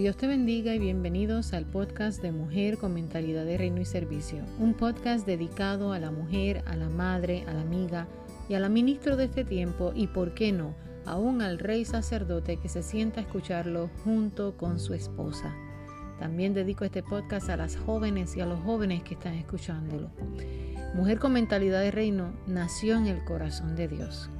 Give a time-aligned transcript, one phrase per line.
[0.00, 4.42] Dios te bendiga y bienvenidos al podcast de Mujer con Mentalidad de Reino y Servicio,
[4.58, 8.08] un podcast dedicado a la mujer, a la madre, a la amiga
[8.48, 12.56] y a la ministro de este tiempo y, por qué no, aún al rey sacerdote
[12.56, 15.54] que se sienta a escucharlo junto con su esposa.
[16.18, 20.08] También dedico este podcast a las jóvenes y a los jóvenes que están escuchándolo.
[20.94, 24.30] Mujer con Mentalidad de Reino nació en el corazón de Dios.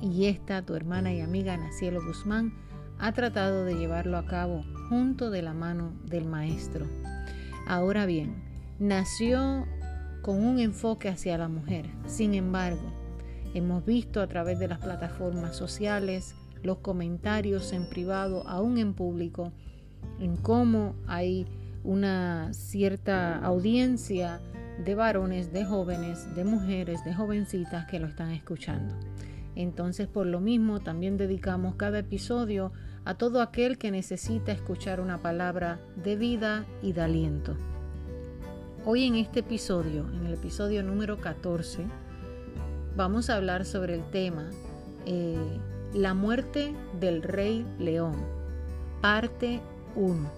[0.00, 2.54] Y esta, tu hermana y amiga Nacielo Guzmán,
[3.00, 6.86] ha tratado de llevarlo a cabo junto de la mano del maestro.
[7.66, 8.42] Ahora bien,
[8.78, 9.66] nació
[10.22, 11.86] con un enfoque hacia la mujer.
[12.06, 12.92] Sin embargo,
[13.54, 19.52] hemos visto a través de las plataformas sociales, los comentarios en privado, aún en público,
[20.18, 21.46] en cómo hay
[21.84, 24.40] una cierta audiencia
[24.84, 28.94] de varones, de jóvenes, de mujeres, de jovencitas que lo están escuchando.
[29.56, 32.72] Entonces, por lo mismo, también dedicamos cada episodio
[33.04, 37.56] a todo aquel que necesita escuchar una palabra de vida y de aliento.
[38.84, 41.84] Hoy en este episodio, en el episodio número 14,
[42.96, 44.50] vamos a hablar sobre el tema
[45.06, 45.36] eh,
[45.94, 48.16] La muerte del rey león,
[49.00, 49.60] parte
[49.96, 50.30] 1.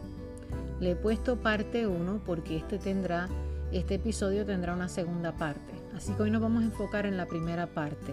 [0.80, 3.28] Le he puesto parte 1 porque este tendrá,
[3.72, 5.72] este episodio tendrá una segunda parte.
[5.96, 8.12] Así que hoy nos vamos a enfocar en la primera parte,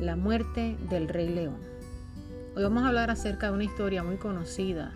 [0.00, 1.73] la muerte del rey león.
[2.56, 4.92] Hoy vamos a hablar acerca de una historia muy conocida,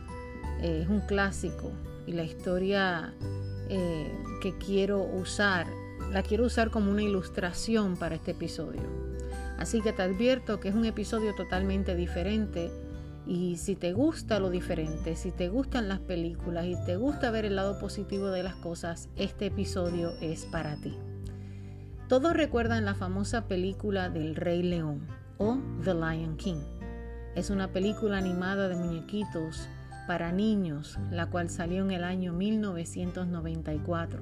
[0.61, 1.73] eh, es un clásico
[2.07, 3.13] y la historia
[3.69, 5.67] eh, que quiero usar,
[6.13, 8.83] la quiero usar como una ilustración para este episodio.
[9.59, 12.71] Así que te advierto que es un episodio totalmente diferente
[13.27, 17.45] y si te gusta lo diferente, si te gustan las películas y te gusta ver
[17.45, 20.97] el lado positivo de las cosas, este episodio es para ti.
[22.09, 26.78] Todos recuerdan la famosa película del Rey León o The Lion King.
[27.39, 29.69] Es una película animada de muñequitos
[30.09, 34.19] para niños, la cual salió en el año 1994.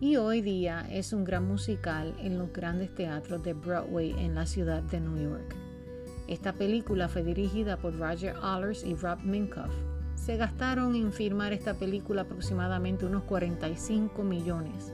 [0.00, 4.44] Y hoy día es un gran musical en los grandes teatros de Broadway en la
[4.44, 5.56] ciudad de New York.
[6.28, 9.72] Esta película fue dirigida por Roger Allers y Rob Minkoff.
[10.14, 14.92] Se gastaron en filmar esta película aproximadamente unos 45 millones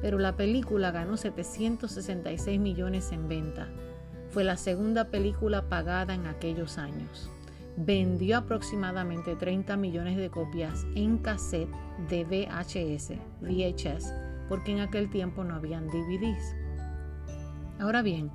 [0.00, 3.68] pero la película ganó 766 millones en venta.
[4.30, 7.28] Fue la segunda película pagada en aquellos años.
[7.76, 11.70] Vendió aproximadamente 30 millones de copias en cassette
[12.08, 14.12] de VHS, VHS,
[14.48, 16.54] porque en aquel tiempo no habían DVDs.
[17.80, 18.30] Ahora bien,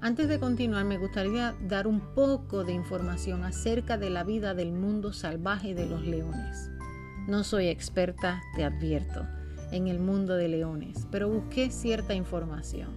[0.00, 4.72] antes de continuar me gustaría dar un poco de información acerca de la vida del
[4.72, 6.70] mundo salvaje de los leones.
[7.26, 9.26] No soy experta, te advierto
[9.72, 12.90] en el mundo de leones, pero busqué cierta información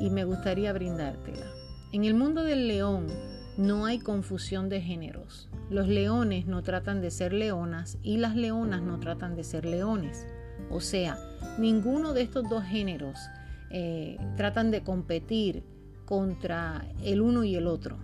[0.00, 1.61] y me gustaría brindártela.
[1.92, 3.06] En el mundo del león
[3.58, 5.50] no hay confusión de géneros.
[5.68, 10.26] Los leones no tratan de ser leonas y las leonas no tratan de ser leones.
[10.70, 11.18] O sea,
[11.58, 13.18] ninguno de estos dos géneros
[13.70, 15.64] eh, tratan de competir
[16.06, 17.98] contra el uno y el otro.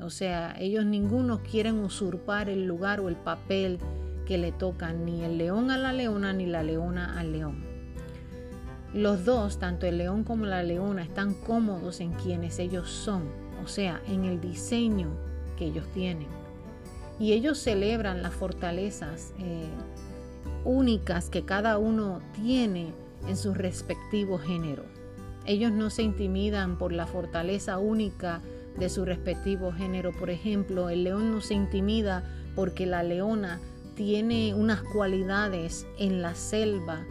[0.00, 3.78] O sea, ellos ninguno quieren usurpar el lugar o el papel
[4.26, 7.69] que le tocan ni el león a la leona ni la leona al león.
[8.92, 13.22] Los dos, tanto el león como la leona, están cómodos en quienes ellos son,
[13.62, 15.10] o sea, en el diseño
[15.56, 16.26] que ellos tienen.
[17.20, 19.68] Y ellos celebran las fortalezas eh,
[20.64, 22.92] únicas que cada uno tiene
[23.28, 24.82] en su respectivo género.
[25.46, 28.40] Ellos no se intimidan por la fortaleza única
[28.76, 30.10] de su respectivo género.
[30.12, 32.24] Por ejemplo, el león no se intimida
[32.56, 33.60] porque la leona
[33.94, 37.06] tiene unas cualidades en la selva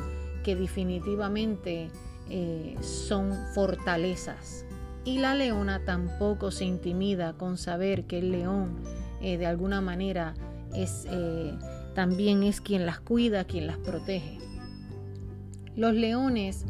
[0.55, 1.89] definitivamente
[2.29, 4.65] eh, son fortalezas.
[5.05, 8.77] Y la leona tampoco se intimida con saber que el león
[9.21, 10.35] eh, de alguna manera
[10.73, 11.53] es, eh,
[11.95, 14.37] también es quien las cuida, quien las protege.
[15.75, 16.65] Los leones,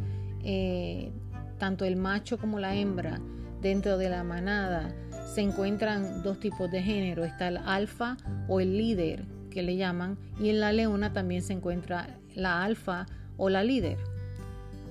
[1.58, 3.20] tanto el macho como la hembra,
[3.60, 4.94] dentro de la manada,
[5.34, 7.24] se encuentran dos tipos de género.
[7.24, 8.16] Está el alfa
[8.48, 13.06] o el líder, que le llaman, y en la leona también se encuentra la alfa
[13.40, 13.98] o la líder.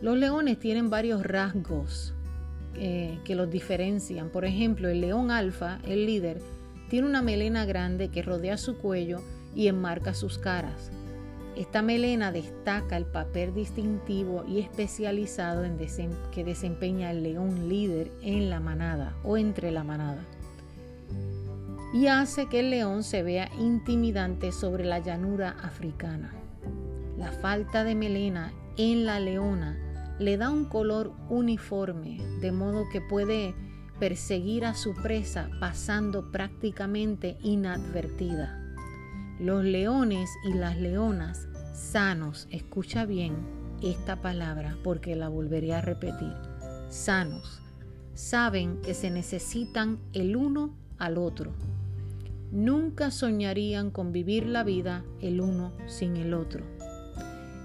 [0.02, 2.14] Los leones tienen varios rasgos
[2.76, 4.30] eh, que los diferencian.
[4.30, 6.42] Por ejemplo, el león alfa, el líder,
[6.90, 9.22] tiene una melena grande que rodea su cuello
[9.56, 10.92] y enmarca sus caras.
[11.56, 15.78] Esta melena destaca el papel distintivo y especializado en
[16.32, 20.26] que desempeña el león líder en la manada o entre la manada
[21.94, 26.39] y hace que el león se vea intimidante sobre la llanura africana.
[27.20, 29.78] La falta de melena en la leona
[30.20, 33.54] le da un color uniforme, de modo que puede
[34.00, 38.58] perseguir a su presa pasando prácticamente inadvertida.
[39.38, 43.36] Los leones y las leonas sanos, escucha bien
[43.84, 46.34] esta palabra porque la volveré a repetir,
[46.88, 47.62] sanos,
[48.14, 51.52] saben que se necesitan el uno al otro.
[52.54, 56.79] Nunca soñarían con vivir la vida el uno sin el otro.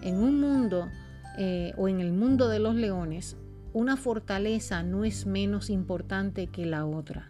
[0.04, 0.90] En un mundo
[1.38, 3.38] eh, o en el mundo de los leones,
[3.72, 7.28] una fortaleza no es menos importante que la otra.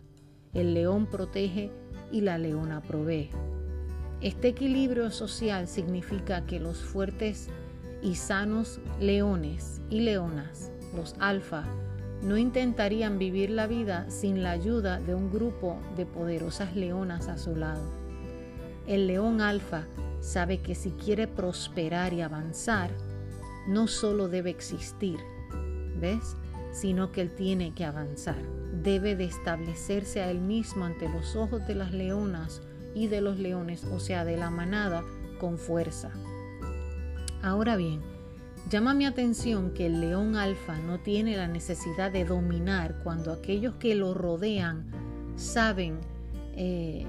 [0.54, 1.70] El león protege
[2.10, 3.30] y la leona provee.
[4.20, 7.48] Este equilibrio social significa que los fuertes
[8.02, 11.64] y sanos leones y leonas, los alfa,
[12.22, 17.38] no intentarían vivir la vida sin la ayuda de un grupo de poderosas leonas a
[17.38, 17.88] su lado.
[18.88, 19.86] El león alfa
[20.24, 22.90] sabe que si quiere prosperar y avanzar,
[23.68, 25.18] no solo debe existir,
[26.00, 26.36] ¿ves?
[26.72, 28.40] Sino que él tiene que avanzar.
[28.82, 32.62] Debe de establecerse a él mismo ante los ojos de las leonas
[32.94, 35.04] y de los leones, o sea, de la manada,
[35.38, 36.10] con fuerza.
[37.42, 38.00] Ahora bien,
[38.70, 43.74] llama mi atención que el león alfa no tiene la necesidad de dominar cuando aquellos
[43.74, 44.86] que lo rodean
[45.36, 45.98] saben
[46.56, 47.06] eh,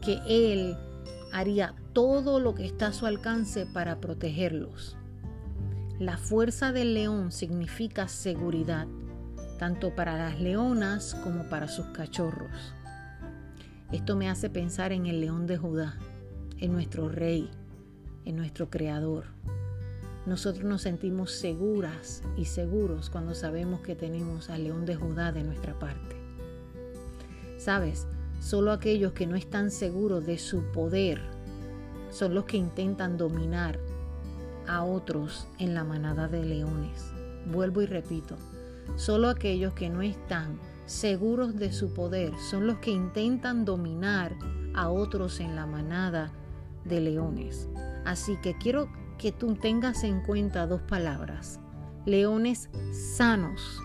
[0.00, 0.76] que él
[1.32, 4.98] haría todo lo que está a su alcance para protegerlos.
[5.98, 8.86] La fuerza del león significa seguridad,
[9.58, 12.74] tanto para las leonas como para sus cachorros.
[13.92, 15.96] Esto me hace pensar en el león de Judá,
[16.58, 17.50] en nuestro rey,
[18.26, 19.24] en nuestro creador.
[20.26, 25.44] Nosotros nos sentimos seguras y seguros cuando sabemos que tenemos al león de Judá de
[25.44, 26.14] nuestra parte.
[27.56, 28.06] Sabes,
[28.38, 31.35] solo aquellos que no están seguros de su poder
[32.16, 33.78] son los que intentan dominar
[34.66, 37.12] a otros en la manada de leones.
[37.44, 38.36] Vuelvo y repito,
[38.96, 44.34] solo aquellos que no están seguros de su poder son los que intentan dominar
[44.74, 46.32] a otros en la manada
[46.86, 47.68] de leones.
[48.06, 48.88] Así que quiero
[49.18, 51.60] que tú tengas en cuenta dos palabras,
[52.06, 53.82] leones sanos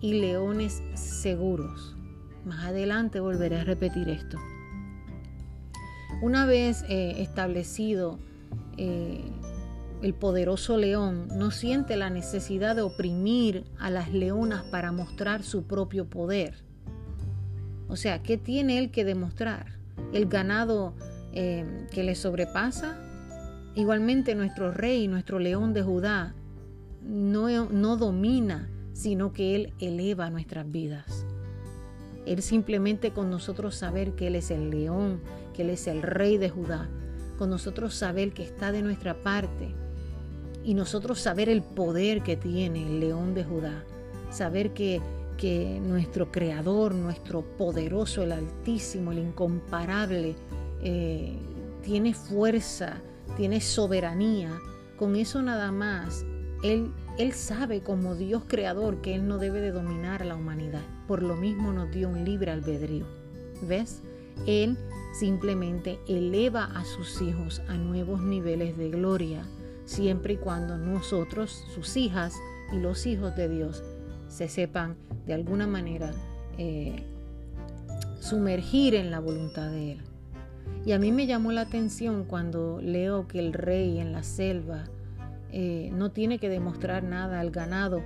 [0.00, 1.96] y leones seguros.
[2.46, 4.38] Más adelante volveré a repetir esto.
[6.22, 8.18] Una vez eh, establecido
[8.76, 9.24] eh,
[10.02, 15.64] el poderoso león no siente la necesidad de oprimir a las leonas para mostrar su
[15.64, 16.54] propio poder.
[17.88, 19.78] O sea, ¿qué tiene él que demostrar?
[20.12, 20.94] ¿El ganado
[21.32, 22.98] eh, que le sobrepasa?
[23.74, 26.34] Igualmente nuestro rey, nuestro león de Judá,
[27.02, 31.26] no, no domina, sino que él eleva nuestras vidas.
[32.26, 35.20] Él simplemente con nosotros saber que Él es el león,
[35.60, 36.88] que Él es el rey de Judá,
[37.38, 39.74] con nosotros saber que está de nuestra parte,
[40.62, 43.84] y nosotros saber el poder que tiene el león de Judá,
[44.30, 45.00] saber que,
[45.36, 50.36] que nuestro creador, nuestro poderoso, el altísimo, el incomparable,
[50.82, 51.36] eh,
[51.82, 53.00] tiene fuerza,
[53.36, 54.58] tiene soberanía,
[54.98, 56.24] con eso nada más,
[56.62, 60.82] él, él sabe como Dios creador que Él no debe de dominar a la humanidad.
[61.08, 63.06] Por lo mismo nos dio un libre albedrío.
[63.62, 64.02] ¿Ves?
[64.46, 64.76] Él
[65.12, 69.44] simplemente eleva a sus hijos a nuevos niveles de gloria
[69.90, 72.34] siempre y cuando nosotros, sus hijas
[72.72, 73.82] y los hijos de Dios,
[74.28, 74.96] se sepan
[75.26, 76.12] de alguna manera
[76.58, 77.02] eh,
[78.20, 80.00] sumergir en la voluntad de Él.
[80.86, 84.84] Y a mí me llamó la atención cuando leo que el rey en la selva
[85.52, 88.00] eh, no tiene que demostrar nada al ganado,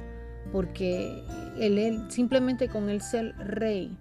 [0.52, 1.22] porque
[1.58, 3.96] él, simplemente con el ser rey,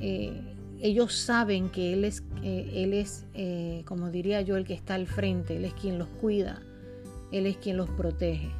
[0.00, 0.51] eh,
[0.82, 3.24] ellos saben que Él es, él es
[3.86, 6.60] como diría yo, el que está al frente, Él es quien los cuida,
[7.32, 8.50] él es quien los protege.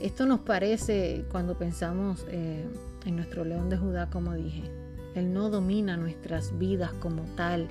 [0.00, 2.64] Esto nos parece cuando pensamos eh,
[3.04, 4.62] en nuestro león de Judá, como dije.
[5.14, 7.66] Él no domina nuestras vidas como tal.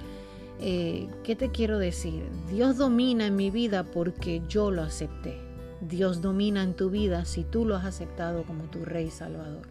[0.59, 2.23] Eh, ¿Qué te quiero decir?
[2.49, 5.37] Dios domina en mi vida porque yo lo acepté.
[5.79, 9.67] Dios domina en tu vida si tú lo has aceptado como tu Rey Salvador.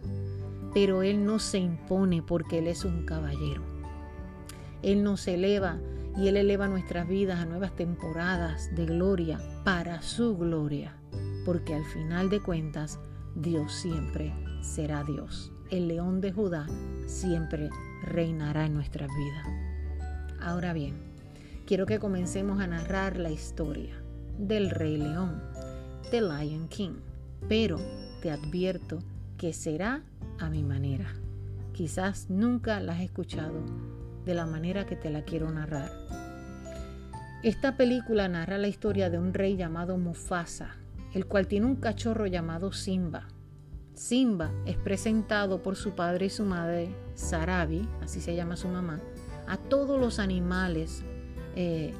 [0.73, 3.61] Pero Él no se impone porque Él es un caballero.
[4.81, 5.79] Él no se eleva
[6.17, 10.95] y Él eleva nuestras vidas a nuevas temporadas de gloria para su gloria,
[11.45, 12.99] porque al final de cuentas
[13.35, 15.51] Dios siempre será Dios.
[15.69, 16.65] El león de Judá
[17.05, 17.69] siempre
[18.03, 19.45] reinará en nuestras vidas.
[20.39, 20.95] Ahora bien,
[21.65, 24.01] quiero que comencemos a narrar la historia
[24.37, 25.41] del Rey León,
[26.09, 26.95] The Lion King,
[27.49, 27.79] pero
[28.21, 28.99] te advierto
[29.37, 30.03] que será
[30.39, 31.13] a mi manera.
[31.73, 33.63] Quizás nunca la has escuchado
[34.25, 35.91] de la manera que te la quiero narrar.
[37.43, 40.75] Esta película narra la historia de un rey llamado Mufasa,
[41.13, 43.27] el cual tiene un cachorro llamado Simba.
[43.93, 48.99] Simba es presentado por su padre y su madre, Sarabi, así se llama su mamá,
[49.47, 51.03] a todos los animales
[51.55, 51.93] eh,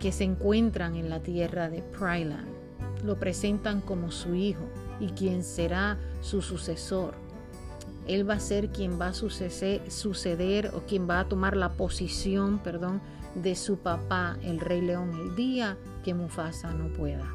[0.00, 2.48] que se encuentran en la tierra de Pryland.
[3.04, 4.68] Lo presentan como su hijo
[4.98, 7.14] y quien será su sucesor.
[8.06, 12.58] Él va a ser quien va a suceder, o quien va a tomar la posición,
[12.58, 13.00] perdón,
[13.34, 17.32] de su papá, el rey león, el día que Mufasa no pueda.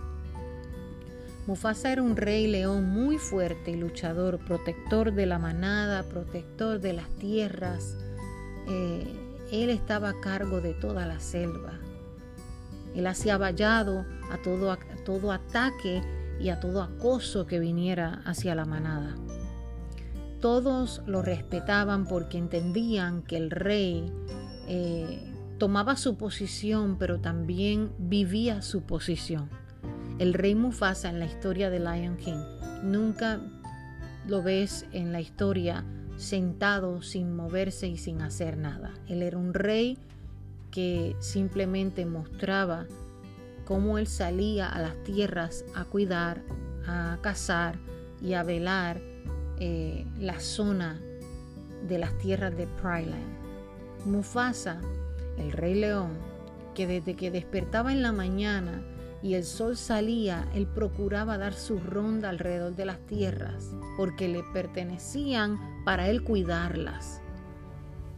[1.47, 6.93] Mufasa era un rey león muy fuerte y luchador, protector de la manada, protector de
[6.93, 7.97] las tierras.
[8.67, 9.03] Eh,
[9.51, 11.79] él estaba a cargo de toda la selva.
[12.95, 16.03] Él hacía vallado a todo, a todo ataque
[16.39, 19.15] y a todo acoso que viniera hacia la manada.
[20.39, 24.11] Todos lo respetaban porque entendían que el rey
[24.67, 29.49] eh, tomaba su posición, pero también vivía su posición.
[30.17, 32.43] El rey Mufasa en la historia de Lion King
[32.83, 33.41] nunca
[34.27, 35.83] lo ves en la historia
[36.17, 38.93] sentado sin moverse y sin hacer nada.
[39.07, 39.97] Él era un rey
[40.71, 42.85] que simplemente mostraba
[43.65, 46.43] cómo él salía a las tierras a cuidar,
[46.85, 47.79] a cazar
[48.21, 49.01] y a velar
[49.59, 51.01] eh, la zona
[51.87, 53.37] de las tierras de Pryland.
[54.05, 54.79] Mufasa,
[55.37, 56.17] el rey león,
[56.73, 58.81] que desde que despertaba en la mañana
[59.21, 64.43] y el sol salía, él procuraba dar su ronda alrededor de las tierras, porque le
[64.53, 67.21] pertenecían para él cuidarlas.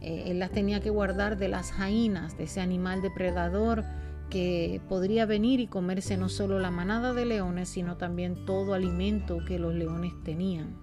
[0.00, 3.84] Eh, él las tenía que guardar de las jainas, de ese animal depredador
[4.30, 9.44] que podría venir y comerse no solo la manada de leones, sino también todo alimento
[9.46, 10.81] que los leones tenían.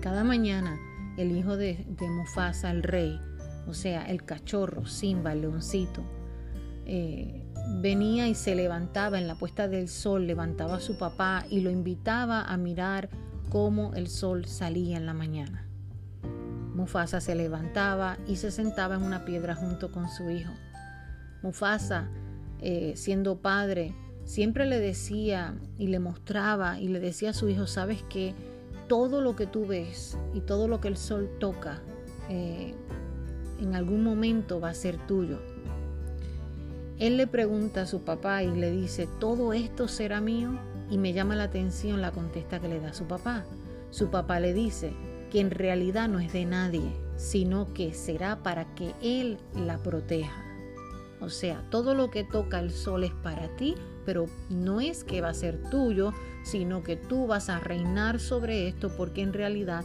[0.00, 0.78] Cada mañana
[1.16, 3.20] el hijo de, Mufasa, el rey,
[3.66, 6.02] o sea, el cachorro, Simba, el leoncito,
[6.86, 7.44] eh,
[7.80, 11.70] venía y se levantaba en la puesta del sol, levantaba a su papá y lo
[11.70, 13.10] invitaba a mirar
[13.50, 15.66] cómo el sol salía en la mañana.
[16.74, 20.52] Mufasa se levantaba y se sentaba en una piedra junto con su hijo.
[21.42, 22.08] Mufasa,
[22.60, 27.66] eh, siendo padre, siempre le decía y le mostraba y le decía a su hijo,
[27.66, 28.34] sabes que
[28.90, 31.80] todo lo que tú ves y todo lo que el sol toca,
[32.28, 32.74] eh,
[33.60, 35.38] en algún momento va a ser tuyo.
[36.98, 40.58] Él le pregunta a su papá y le dice, ¿todo esto será mío?
[40.90, 43.44] Y me llama la atención la contesta que le da su papá.
[43.90, 44.92] Su papá le dice
[45.30, 50.44] que en realidad no es de nadie, sino que será para que Él la proteja.
[51.20, 55.20] O sea, todo lo que toca el sol es para ti, pero no es que
[55.20, 59.84] va a ser tuyo, sino que tú vas a reinar sobre esto porque en realidad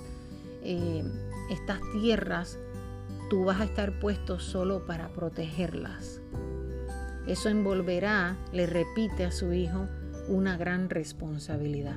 [0.64, 1.04] eh,
[1.50, 2.60] estas tierras
[3.30, 6.22] tú vas a estar puesto solo para protegerlas.
[7.28, 9.88] Eso envolverá, le repite a su hijo,
[10.28, 11.96] una gran responsabilidad.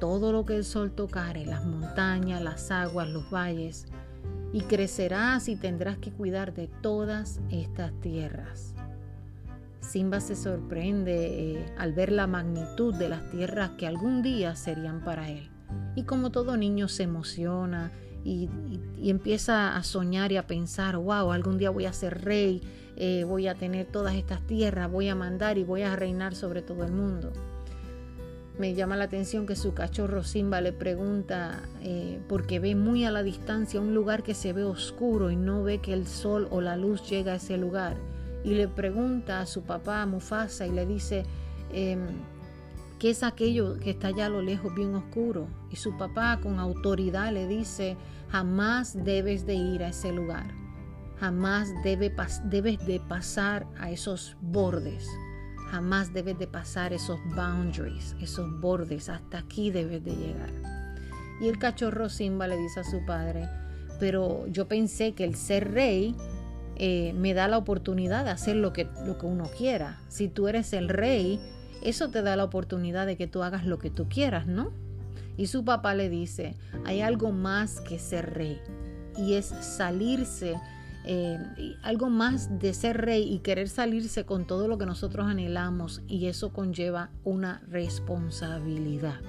[0.00, 3.86] Todo lo que el sol tocare, las montañas, las aguas, los valles,
[4.52, 8.71] y crecerás y tendrás que cuidar de todas estas tierras.
[9.82, 15.00] Simba se sorprende eh, al ver la magnitud de las tierras que algún día serían
[15.04, 15.50] para él.
[15.96, 17.92] Y como todo niño se emociona
[18.24, 18.48] y,
[19.02, 22.62] empieza a soñar y a pensar, wow, algún día voy a ser rey,
[22.96, 26.62] eh, voy a tener todas estas tierras, voy a mandar y voy a reinar sobre
[26.62, 27.32] todo el mundo.
[28.58, 33.10] Me llama la atención que su cachorro Simba le pregunta, eh, porque ve muy a
[33.10, 36.60] la distancia un lugar que se ve oscuro y no ve que el sol o
[36.60, 37.96] la luz llega a ese lugar
[38.44, 41.24] y le pregunta a su papá Mufasa y le dice,
[41.72, 42.00] em,
[42.98, 45.46] ¿qué es aquello que está allá a lo lejos bien oscuro?
[45.70, 47.96] Y su papá con autoridad le dice,
[48.30, 50.46] jamás debes de ir a ese lugar,
[51.20, 55.06] jamás debes de pasar a esos bordes,
[55.70, 60.52] jamás debes de pasar esos boundaries, esos bordes, hasta aquí debes de llegar.
[61.40, 63.48] Y el cachorro Simba le dice a su padre,
[63.98, 66.14] pero yo pensé que el ser rey
[66.76, 70.00] eh, me da la oportunidad de hacer lo que, lo que uno quiera.
[70.08, 71.40] Si tú eres el rey,
[71.82, 74.70] eso te da la oportunidad de que tú hagas lo que tú quieras, ¿no?
[75.36, 78.60] Y su papá le dice, hay algo más que ser rey
[79.16, 80.54] y es salirse,
[81.04, 81.38] eh,
[81.82, 86.26] algo más de ser rey y querer salirse con todo lo que nosotros anhelamos y
[86.26, 89.20] eso conlleva una responsabilidad.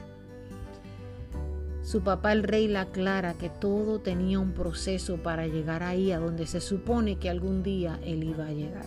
[1.84, 6.20] Su papá el rey le aclara que todo tenía un proceso para llegar ahí a
[6.20, 8.86] donde se supone que algún día él iba a llegar,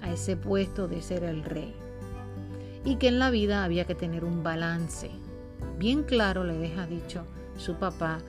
[0.00, 1.74] a ese puesto de ser el rey.
[2.82, 5.10] Y que en la vida había que tener un balance.
[5.78, 7.26] Bien claro le deja dicho
[7.56, 8.20] su papá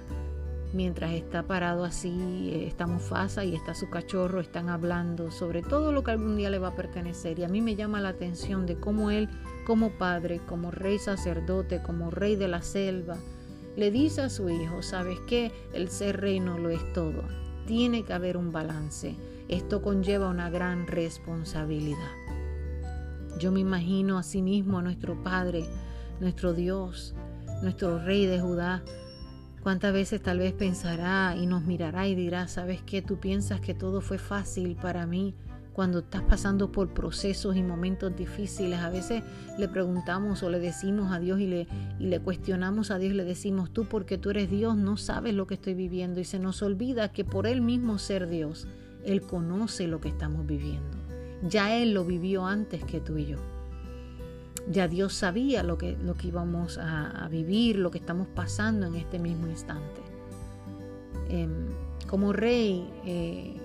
[0.74, 6.04] mientras está parado así, está Mufasa y está su cachorro, están hablando sobre todo lo
[6.04, 7.40] que algún día le va a pertenecer.
[7.40, 9.30] Y a mí me llama la atención de cómo él,
[9.66, 13.16] como padre, como rey sacerdote, como rey de la selva,
[13.76, 15.52] le dice a su hijo, ¿sabes qué?
[15.74, 17.24] El ser rey no lo es todo.
[17.68, 19.16] Tiene que haber un balance.
[19.48, 22.12] esto conlleva una gran responsabilidad.
[23.38, 25.66] Yo me imagino a sí mismo a nuestro Padre,
[26.20, 27.14] nuestro Dios,
[27.62, 28.84] nuestro Rey de Judá.
[29.62, 33.74] ¿Cuántas veces tal vez pensará y nos mirará y dirá, sabes qué, tú piensas que
[33.74, 35.36] todo fue fácil para mí?
[35.76, 39.24] Cuando estás pasando por procesos y momentos difíciles, a veces
[39.58, 41.68] le preguntamos o le decimos a Dios y le,
[42.00, 45.48] y le cuestionamos a Dios le decimos, tú porque tú eres Dios no sabes lo
[45.48, 48.70] que estoy viviendo y se nos olvida que por Él mismo ser Dios,
[49.04, 50.98] Él conoce lo que estamos viviendo.
[51.44, 53.40] Ya Él lo vivió antes que tú y yo.
[54.72, 58.96] Ya Dios sabía lo que, lo que íbamos a, vivir, lo que estamos pasando en
[58.96, 60.02] este mismo instante.
[61.28, 61.68] Em,
[62.08, 63.60] como rey, eh,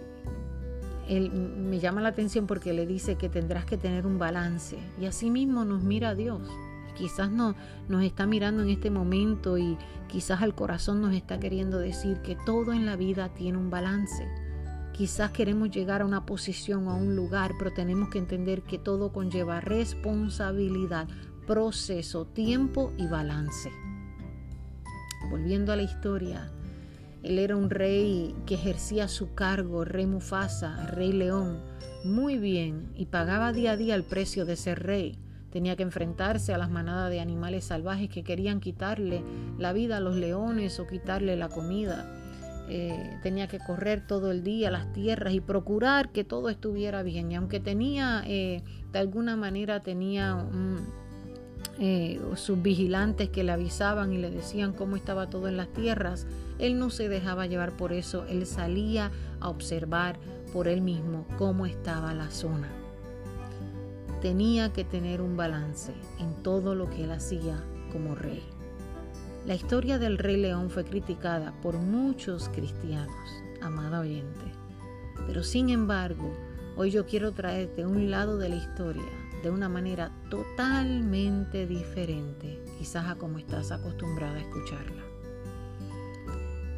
[1.10, 4.78] él me llama la atención porque le dice que tendrás que tener un balance.
[4.98, 6.40] Y así mismo nos mira Dios.
[6.96, 7.54] Quizás no,
[7.88, 9.76] nos está mirando en este momento y
[10.08, 14.26] quizás al corazón nos está queriendo decir que todo en la vida tiene un balance
[15.00, 18.76] Quizás queremos llegar a una posición o a un lugar, pero tenemos que entender que
[18.76, 21.08] todo conlleva responsabilidad,
[21.46, 23.72] proceso, tiempo y balance.
[25.30, 26.52] Volviendo a la historia,
[27.22, 31.60] él era un rey que ejercía su cargo, rey Mufasa, rey león,
[32.04, 35.18] muy bien y pagaba día a día el precio de ser rey.
[35.50, 39.22] Tenía que enfrentarse a las manadas de animales salvajes que querían quitarle
[39.58, 42.08] la vida a los leones o quitarle la comida.
[42.68, 47.32] Eh, tenía que correr todo el día las tierras y procurar que todo estuviera bien.
[47.32, 48.62] Y aunque tenía, eh,
[48.92, 50.46] de alguna manera, tenía
[51.80, 56.28] eh, sus vigilantes que le avisaban y le decían cómo estaba todo en las tierras,
[56.60, 58.24] él no se dejaba llevar por eso.
[58.26, 60.18] Él salía a observar
[60.52, 62.68] por él mismo cómo estaba la zona.
[64.20, 67.56] Tenía que tener un balance en todo lo que él hacía
[67.90, 68.42] como rey.
[69.46, 73.30] La historia del Rey León fue criticada por muchos cristianos,
[73.62, 74.52] amada oyente.
[75.26, 76.30] Pero sin embargo,
[76.76, 79.08] hoy yo quiero traerte un lado de la historia
[79.42, 84.99] de una manera totalmente diferente, quizás a como estás acostumbrada a escucharla.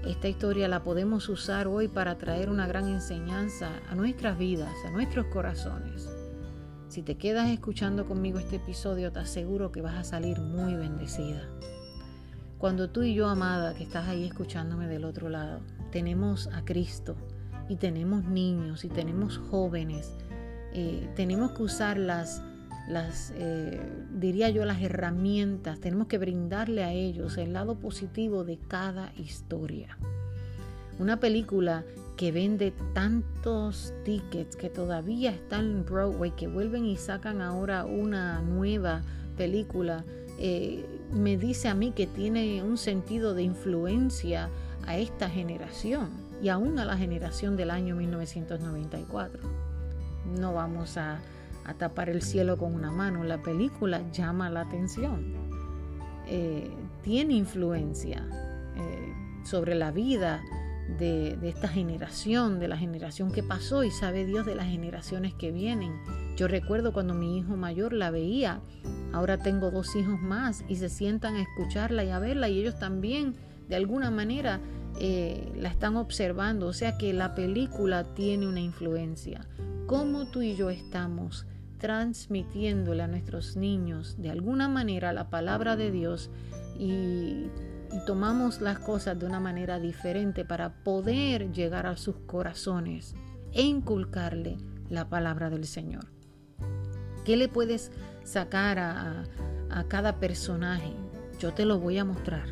[0.06, 4.90] Esta historia la podemos usar hoy para traer una gran enseñanza a nuestras vidas, a
[4.90, 6.10] nuestros corazones.
[6.88, 11.48] Si te quedas escuchando conmigo este episodio, te aseguro que vas a salir muy bendecida.
[12.58, 15.60] Cuando tú y yo, amada, que estás ahí escuchándome del otro lado,
[15.92, 17.14] tenemos a Cristo
[17.68, 20.12] y tenemos niños y tenemos jóvenes,
[20.72, 22.42] eh, tenemos que usar las,
[22.88, 23.80] las eh,
[24.12, 29.96] diría yo, las herramientas, tenemos que brindarle a ellos el lado positivo de cada historia.
[30.98, 31.84] Una película
[32.16, 38.42] que vende tantos tickets que todavía están en Broadway, que vuelven y sacan ahora una
[38.42, 39.02] nueva
[39.36, 40.04] película
[40.38, 44.48] eh, me dice a mí que tiene un sentido de influencia
[44.86, 46.10] a esta generación
[46.42, 49.40] y aún a la generación del año 1994.
[50.38, 51.20] No vamos a,
[51.74, 55.32] tapar el cielo con una mano, la película llama la atención,
[56.26, 56.70] eh,
[57.02, 58.26] tiene influencia
[58.76, 60.42] eh, sobre la vida
[60.98, 65.34] de, de, esta generación, de la generación que pasó y sabe Dios de las generaciones
[65.34, 65.92] que vienen.
[66.36, 68.60] Yo recuerdo cuando mi hijo mayor la veía
[69.12, 72.78] Ahora tengo dos hijos más y se sientan a escucharla y a verla y ellos
[72.78, 73.34] también
[73.68, 74.60] de alguna manera
[74.98, 76.66] eh, la están observando.
[76.66, 79.46] O sea que la película tiene una influencia.
[79.86, 81.46] ¿Cómo tú y yo estamos
[81.82, 86.30] transmitiéndole a nuestros niños de alguna manera la palabra de Dios
[86.78, 87.50] y,
[88.06, 93.14] tomamos las cosas de una manera diferente para poder llegar a sus corazones
[93.52, 94.56] e inculcarle
[94.88, 96.06] la palabra del Señor?
[97.26, 97.90] ¿Qué le puedes
[98.24, 99.24] sacar a,
[99.88, 100.92] cada personaje,
[101.38, 102.46] yo te lo voy a mostrar.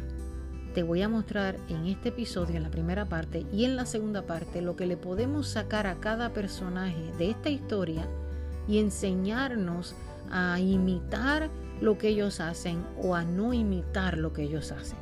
[0.74, 4.22] Te voy a mostrar en este episodio, en la primera parte y en la segunda
[4.22, 8.06] parte, lo que le podemos sacar a cada personaje de esta historia
[8.70, 9.96] y enseñarnos
[10.30, 14.98] a imitar lo que ellos hacen o a no imitar lo que ellos hacen.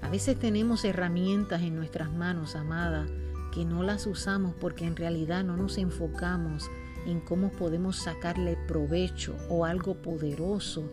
[0.00, 3.04] A veces tenemos herramientas en nuestras manos, amada,
[3.52, 6.70] que no las usamos porque en realidad no nos enfocamos
[7.06, 10.84] en cómo podemos sacarle provecho o algo poderoso,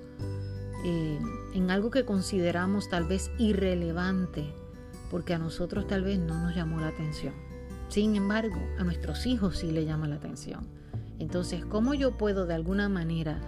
[0.85, 1.19] eh,
[1.53, 4.51] en algo que consideramos tal vez irrelevante,
[5.11, 7.35] porque a nosotros tal vez no nos llamó la atención.
[7.89, 10.82] Sin embargo, a nuestros hijos sí le llama la atención.
[11.23, 13.39] Entonces, ¿cómo yo puedo de alguna manera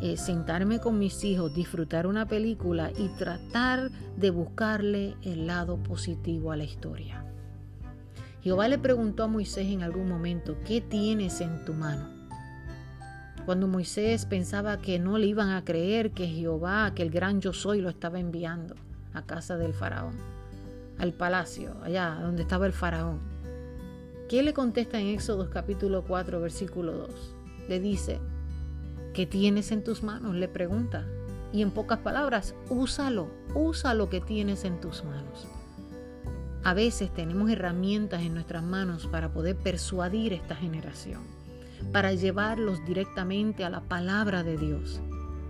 [0.00, 6.52] eh, sentarme con mis hijos, disfrutar una película y tratar de buscarle el lado positivo
[6.52, 7.24] a la historia?
[8.40, 12.08] Jehová le preguntó a Moisés en algún momento, ¿qué tienes en tu mano?
[13.46, 17.52] Cuando Moisés pensaba que no le iban a creer que Jehová, que el gran yo
[17.52, 18.76] soy, lo estaba enviando
[19.12, 20.14] a casa del faraón,
[20.98, 23.33] al palacio, allá donde estaba el faraón.
[24.28, 27.10] ¿Qué le contesta en Éxodo capítulo 4, versículo 2?
[27.68, 28.20] Le dice,
[29.12, 30.34] ¿qué tienes en tus manos?
[30.34, 31.06] Le pregunta.
[31.52, 35.46] Y en pocas palabras, úsalo, usa lo que tienes en tus manos.
[36.62, 41.20] A veces tenemos herramientas en nuestras manos para poder persuadir esta generación,
[41.92, 45.02] para llevarlos directamente a la palabra de Dios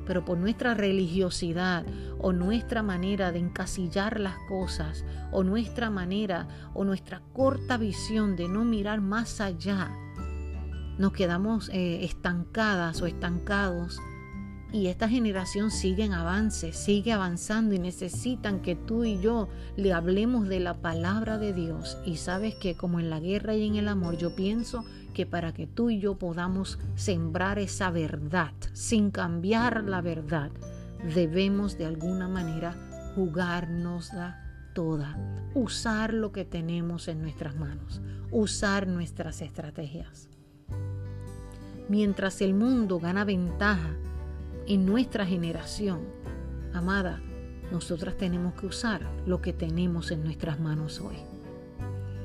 [0.06, 1.84] pero por nuestra religiosidad
[2.18, 8.48] o nuestra manera de encasillar las cosas o nuestra manera o nuestra corta visión de
[8.48, 9.90] no mirar más allá,
[10.98, 14.00] nos quedamos eh, estancadas o estancados
[14.74, 19.92] y esta generación sigue en avance, sigue avanzando y necesitan que tú y yo le
[19.92, 21.96] hablemos de la palabra de Dios.
[22.04, 24.84] Y sabes que como en la guerra y en el amor, yo pienso
[25.14, 30.50] que para que tú y yo podamos sembrar esa verdad sin cambiar la verdad,
[31.14, 32.76] debemos de alguna manera
[33.14, 35.16] jugárnosla toda,
[35.54, 40.28] usar lo que tenemos en nuestras manos, usar nuestras estrategias.
[41.88, 43.94] Mientras el mundo gana ventaja
[44.66, 46.00] en nuestra generación,
[46.72, 47.20] amada,
[47.70, 51.33] nosotras tenemos que usar lo que tenemos en nuestras manos hoy.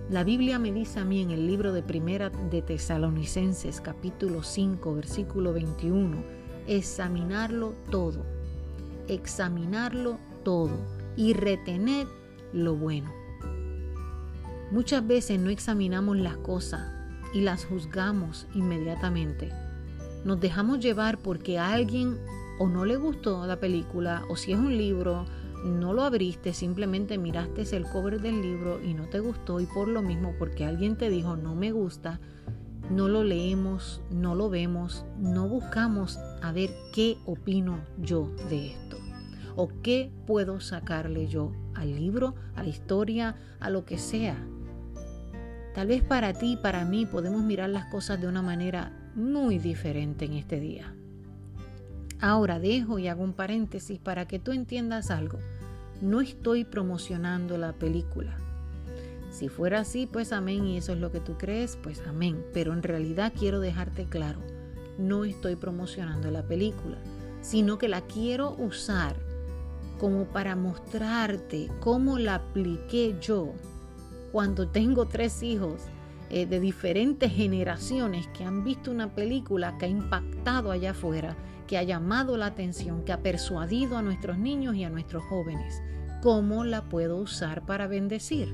[0.10, 4.96] La Biblia me dice a mí en el libro de Primera de Tesalonicenses capítulo 5
[4.96, 6.18] versículo 21,
[6.66, 8.26] examinarlo todo,
[9.08, 10.80] examinarlo todo
[11.16, 12.08] y retener
[12.54, 13.14] lo bueno.
[14.72, 16.92] Muchas veces no examinamos las cosas
[17.32, 19.52] y las juzgamos inmediatamente.
[20.26, 22.18] Nos dejamos llevar porque a alguien
[22.58, 25.28] o no le gustó la película o si es un libro
[25.64, 29.88] no lo abriste, simplemente miraste el cover del libro y no te gustó y por
[29.88, 32.20] lo mismo porque alguien te dijo no me gusta,
[32.90, 38.98] no lo leemos, no lo vemos, no buscamos a ver qué opino yo de esto
[39.56, 44.38] o qué puedo sacarle yo al libro, a la historia, a lo que sea.
[45.76, 50.26] Tal vez para ti, para mí, podemos mirar las cosas de una manera muy diferente
[50.26, 50.96] en este día.
[52.22, 55.40] Ahora dejo y hago un paréntesis para que tú entiendas algo.
[56.02, 58.38] No estoy promocionando la película.
[59.32, 62.44] Si fuera así, pues amén, y eso es lo que tú crees, pues amén.
[62.54, 64.40] Pero en realidad quiero dejarte claro,
[64.98, 66.98] no estoy promocionando la película,
[67.42, 69.16] sino que la quiero usar
[69.98, 73.54] como para mostrarte cómo la apliqué yo
[74.32, 75.84] cuando tengo tres hijos
[76.30, 81.36] eh, de diferentes generaciones que han visto una película que ha impactado allá afuera
[81.70, 85.84] que ha llamado la atención, que ha persuadido a nuestros niños y a nuestros jóvenes.
[86.20, 88.52] ¿Cómo la puedo usar para bendecir?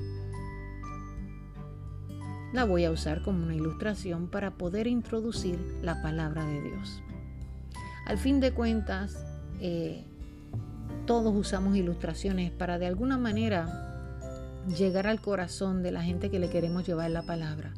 [2.52, 7.02] La voy a usar como una ilustración para poder introducir la palabra de Dios.
[8.04, 9.16] Al fin de cuentas,
[9.62, 10.04] eh,
[11.06, 13.95] todos usamos ilustraciones para de alguna manera
[14.74, 17.74] llegar al corazón de la gente que le queremos llevar la palabra.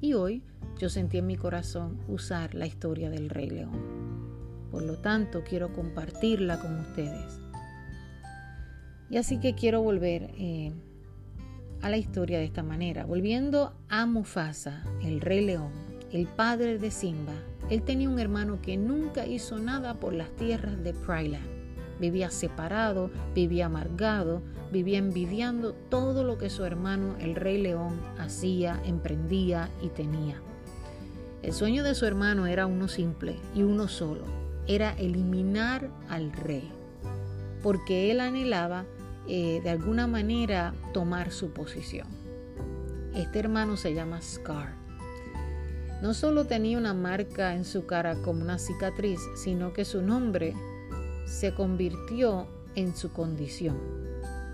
[0.00, 0.42] Y hoy
[0.78, 4.00] yo sentí en mi corazón usar la historia del rey león.
[4.70, 7.40] Por lo tanto, quiero compartirla con ustedes.
[9.10, 10.72] Y así que quiero volver eh,
[11.82, 13.04] a la historia de esta manera.
[13.04, 15.72] Volviendo a Mufasa, el rey león,
[16.12, 17.34] el padre de Simba,
[17.68, 21.59] él tenía un hermano que nunca hizo nada por las tierras de Pryland.
[22.00, 28.80] Vivía separado, vivía amargado, vivía envidiando todo lo que su hermano, el rey león, hacía,
[28.84, 30.40] emprendía y tenía.
[31.42, 34.24] El sueño de su hermano era uno simple y uno solo,
[34.66, 36.70] era eliminar al rey,
[37.62, 38.84] porque él anhelaba
[39.26, 42.08] eh, de alguna manera tomar su posición.
[43.14, 44.74] Este hermano se llama Scar.
[46.00, 50.54] No solo tenía una marca en su cara como una cicatriz, sino que su nombre
[51.24, 53.78] se convirtió en su condición.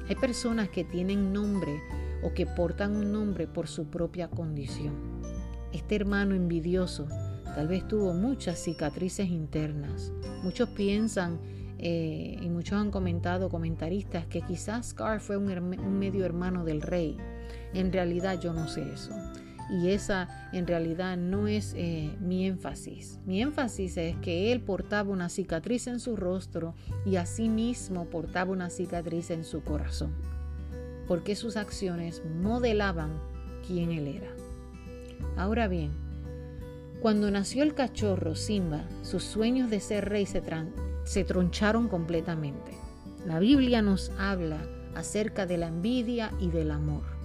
[0.08, 1.80] Hay personas que tienen nombre
[2.22, 4.94] o que portan un nombre por su propia condición.
[5.72, 7.08] Este hermano envidioso
[7.56, 10.12] Tal vez tuvo muchas cicatrices internas.
[10.42, 11.40] Muchos piensan
[11.78, 17.16] eh, y muchos han comentado, comentaristas, que quizás Scar fue un, medio hermano del rey.
[17.72, 19.10] En realidad yo no sé eso.
[19.70, 23.18] Y esa en realidad no es eh, mi énfasis.
[23.26, 26.74] Mi énfasis es que él portaba una cicatriz en su rostro
[27.04, 30.12] y asimismo portaba una cicatriz en su corazón.
[31.08, 33.10] Porque sus acciones modelaban
[33.66, 34.30] quién él era.
[35.36, 35.90] Ahora bien,
[37.00, 40.42] cuando nació el cachorro Simba, sus sueños de ser rey se,
[41.04, 42.72] se troncharon completamente.
[43.26, 44.58] La Biblia nos habla
[44.94, 47.15] acerca de la envidia y del amor.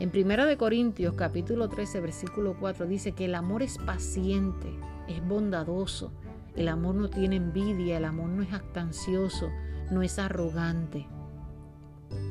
[0.00, 4.74] En 1 Corintios capítulo 13 versículo 4 dice que el amor es paciente,
[5.08, 6.10] es bondadoso,
[6.56, 9.50] el amor no tiene envidia, el amor no es actancioso,
[9.90, 11.06] no es arrogante.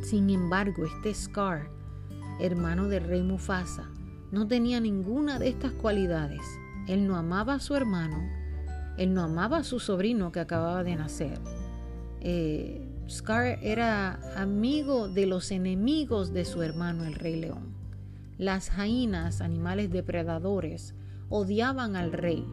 [0.01, 1.69] Sin embargo, este Scar,
[2.39, 3.87] hermano del rey Mufasa,
[4.31, 6.41] no tenía ninguna de estas cualidades.
[6.87, 8.17] Él no amaba a su hermano,
[8.97, 11.39] él no amaba a su sobrino que acababa de nacer.
[12.21, 17.73] Eh, Scar era amigo de los enemigos de su hermano el rey león.
[18.37, 20.93] Las jainas, animales depredadores,
[21.27, 22.45] odiaban al rey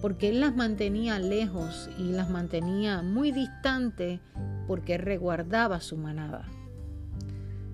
[0.00, 4.20] porque él las mantenía lejos y las mantenía muy distantes
[4.68, 6.48] porque resguardaba su manada.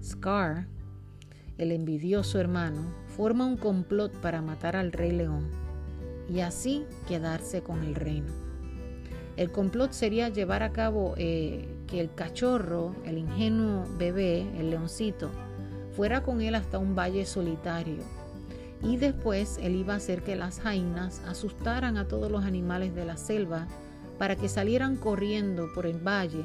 [0.02, 0.68] Scar,
[1.59, 5.50] el envidioso hermano, forma un complot para matar al rey león
[6.31, 8.33] y así quedarse con el reino.
[9.37, 15.31] El complot sería llevar a cabo eh, que el cachorro, el ingenuo bebé, el leoncito,
[15.96, 18.03] fuera con él hasta un valle solitario.
[18.83, 23.05] Y después él iba a hacer que las jainas asustaran a todos los animales de
[23.05, 23.66] la selva
[24.18, 26.44] para que salieran corriendo por el valle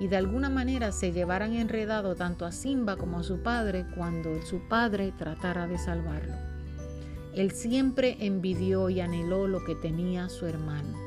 [0.00, 4.42] y de alguna manera se llevaran enredado tanto a Simba como a su padre cuando
[4.42, 6.34] su padre tratara de salvarlo.
[7.34, 10.98] Él siempre envidió y anheló lo que tenía su hermano.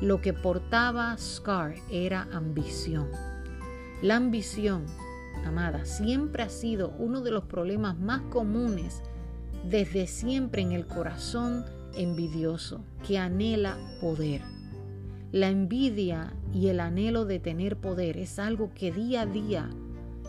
[0.00, 3.08] Lo que portaba Scar era ambición.
[4.02, 4.86] La ambición,
[5.46, 9.00] amada, siempre ha sido uno de los problemas más comunes
[9.70, 14.42] desde siempre en el corazón envidioso que anhela poder.
[15.30, 19.70] La envidia y el anhelo de tener poder es algo que día a día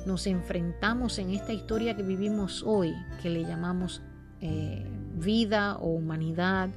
[0.06, 4.04] nos enfrentamos en esta historia que vivimos hoy, que le llamamos
[4.40, 6.70] eh, vida o humanidad.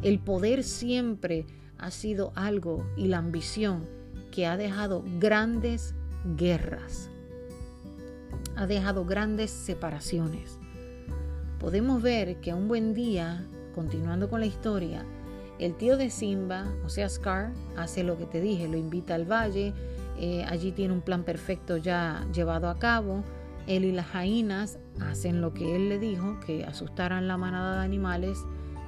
[0.00, 1.44] El poder siempre
[1.76, 3.84] ha sido algo y la ambición
[4.30, 5.96] que ha dejado grandes
[6.34, 7.10] guerras,
[8.56, 10.58] ha dejado grandes separaciones.
[11.60, 15.04] Podemos ver que un buen día, continuando con la historia,
[15.58, 19.30] el tío de Simba, o sea Scar, hace lo que te dije, lo invita al
[19.30, 19.72] valle,
[20.18, 23.22] eh, allí tiene un plan perfecto ya llevado a cabo,
[23.66, 27.84] él y las jainas hacen lo que él le dijo, que asustaran la manada de
[27.84, 28.38] animales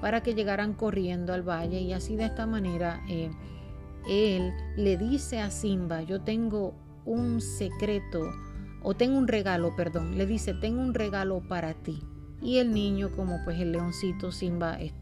[0.00, 3.30] para que llegaran corriendo al valle y así de esta manera eh,
[4.08, 6.74] él le dice a Simba, yo tengo
[7.08, 8.30] un secreto
[8.82, 12.02] o tengo un regalo, perdón, le dice, tengo un regalo para ti.
[12.40, 14.92] Y el niño, como pues el leoncito Simba es,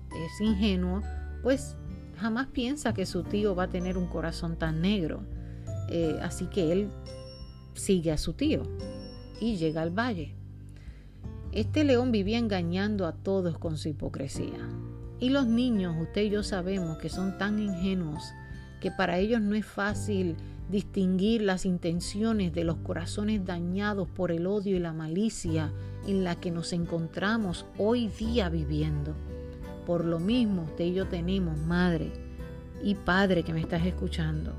[0.40, 1.02] ingenuo,
[1.42, 1.76] pues
[2.16, 5.22] jamás piensa que su tío va a tener un corazón tan negro.
[5.90, 6.88] Eh, así que él
[7.74, 8.62] sigue a su tío
[9.40, 10.34] y llega al valle.
[11.52, 14.68] Este león vivía engañando a todos con su hipocresía.
[15.20, 18.22] Y los niños, usted y yo sabemos que son tan ingenuos
[18.80, 20.36] que para ellos no es fácil
[20.68, 25.72] distinguir las intenciones de los corazones dañados por el odio y la malicia
[26.06, 29.14] en la que nos encontramos hoy día viviendo.
[29.86, 32.12] Por lo mismo, usted y yo tenemos, madre
[32.82, 34.52] y padre que me estás escuchando,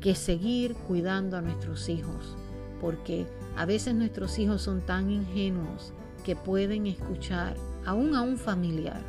[0.00, 2.36] que seguir cuidando a nuestros hijos,
[2.80, 5.92] porque a veces nuestros hijos son tan ingenuos
[6.24, 9.00] que pueden escuchar aún a un familiar,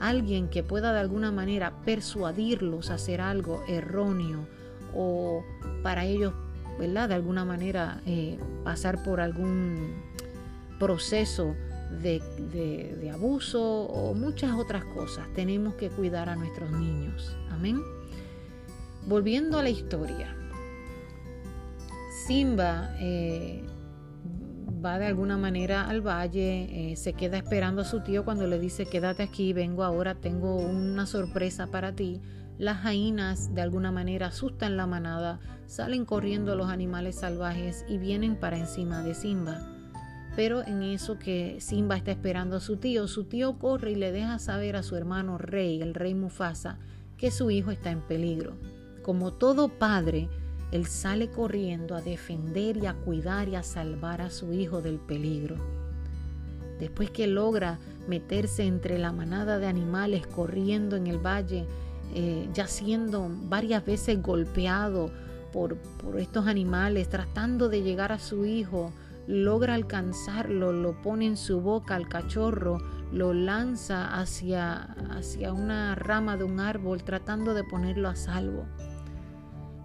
[0.00, 4.46] alguien que pueda de alguna manera persuadirlos a hacer algo erróneo
[4.96, 5.44] o
[5.82, 6.32] para ellos,
[6.78, 7.08] ¿verdad?
[7.08, 9.94] De alguna manera eh, pasar por algún
[10.78, 11.54] proceso
[12.02, 15.26] de, abuso o muchas otras cosas.
[15.34, 17.36] Tenemos que cuidar a nuestros niños.
[17.50, 17.80] Amén.
[19.06, 20.34] Volviendo a la historia.
[22.26, 23.64] Simba eh,
[24.84, 28.58] va de alguna manera al valle, eh, se queda esperando a su tío cuando le
[28.58, 32.20] dice quédate aquí, vengo ahora, tengo una sorpresa para ti.
[32.58, 38.36] Las jainas de alguna manera asustan la manada, salen corriendo los animales salvajes y vienen
[38.36, 39.60] para encima de Simba.
[40.36, 44.12] Pero en eso que Simba está esperando a su tío, su tío corre y le
[44.12, 46.78] deja saber a su hermano rey, el rey Mufasa,
[47.18, 48.56] que su hijo está en peligro.
[49.02, 50.28] Como todo padre,
[50.72, 54.98] él sale corriendo a defender y a cuidar y a salvar a su hijo del
[54.98, 55.56] peligro.
[56.78, 61.66] Después que logra meterse entre la manada de animales corriendo en el valle,
[62.14, 65.10] eh, ya siendo varias veces golpeado
[65.52, 68.92] por, por estos animales, tratando de llegar a su hijo,
[69.26, 72.78] logra alcanzarlo, lo pone en su boca al cachorro,
[73.12, 78.66] lo lanza hacia, hacia una rama de un árbol, tratando de ponerlo a salvo.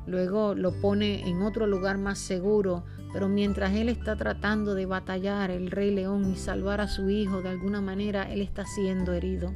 [0.07, 5.51] Luego lo pone en otro lugar más seguro, pero mientras él está tratando de batallar
[5.51, 9.53] el rey león y salvar a su hijo de alguna manera, él está siendo herido.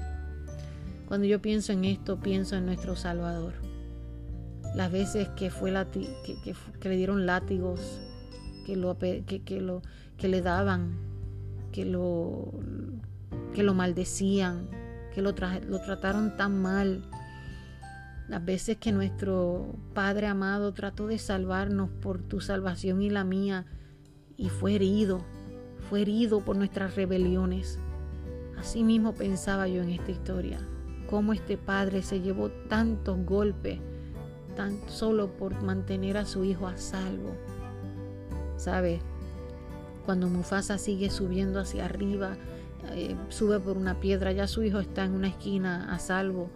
[1.07, 3.53] Cuando yo pienso en esto, pienso en nuestro Salvador.
[4.75, 5.71] Las veces que, fue
[6.79, 8.01] que, le dieron látigos,
[8.65, 9.23] que, lo, que,
[9.61, 9.81] lo,
[10.17, 10.97] que le daban,
[11.71, 12.51] que lo,
[13.53, 14.67] que lo maldecían,
[15.13, 17.03] que lo, lo trataron tan mal.
[18.27, 23.65] Las veces que nuestro Padre amado trató de salvarnos por tu salvación y la mía
[24.35, 25.23] y fue herido,
[25.89, 27.79] fue herido por nuestras rebeliones.
[28.57, 30.59] Así mismo pensaba yo en esta historia,
[31.07, 33.79] cómo este padre se llevó tantos golpes
[34.55, 37.35] tan solo por mantener a su hijo a salvo.
[38.57, 38.99] ¿Sabe?
[40.05, 42.37] Cuando Mufasa sigue subiendo hacia arriba,
[42.93, 46.49] eh, sube por una piedra, ya su hijo está en una esquina a salvo.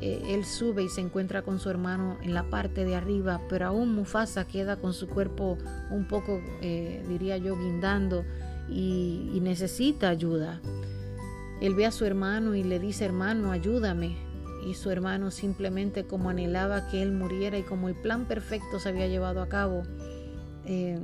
[0.00, 3.66] Eh, él sube y se encuentra con su hermano en la parte de arriba, pero
[3.66, 5.58] aún Mufasa queda con su cuerpo
[5.90, 8.24] un poco, eh, diría yo, guindando
[8.70, 10.60] y necesita ayuda.
[11.60, 14.16] Él ve a su hermano y le dice, hermano, ayúdame.
[14.66, 18.88] Y su hermano simplemente como anhelaba que él muriera y como el plan perfecto se
[18.88, 19.82] había llevado a cabo,
[20.64, 20.98] eh,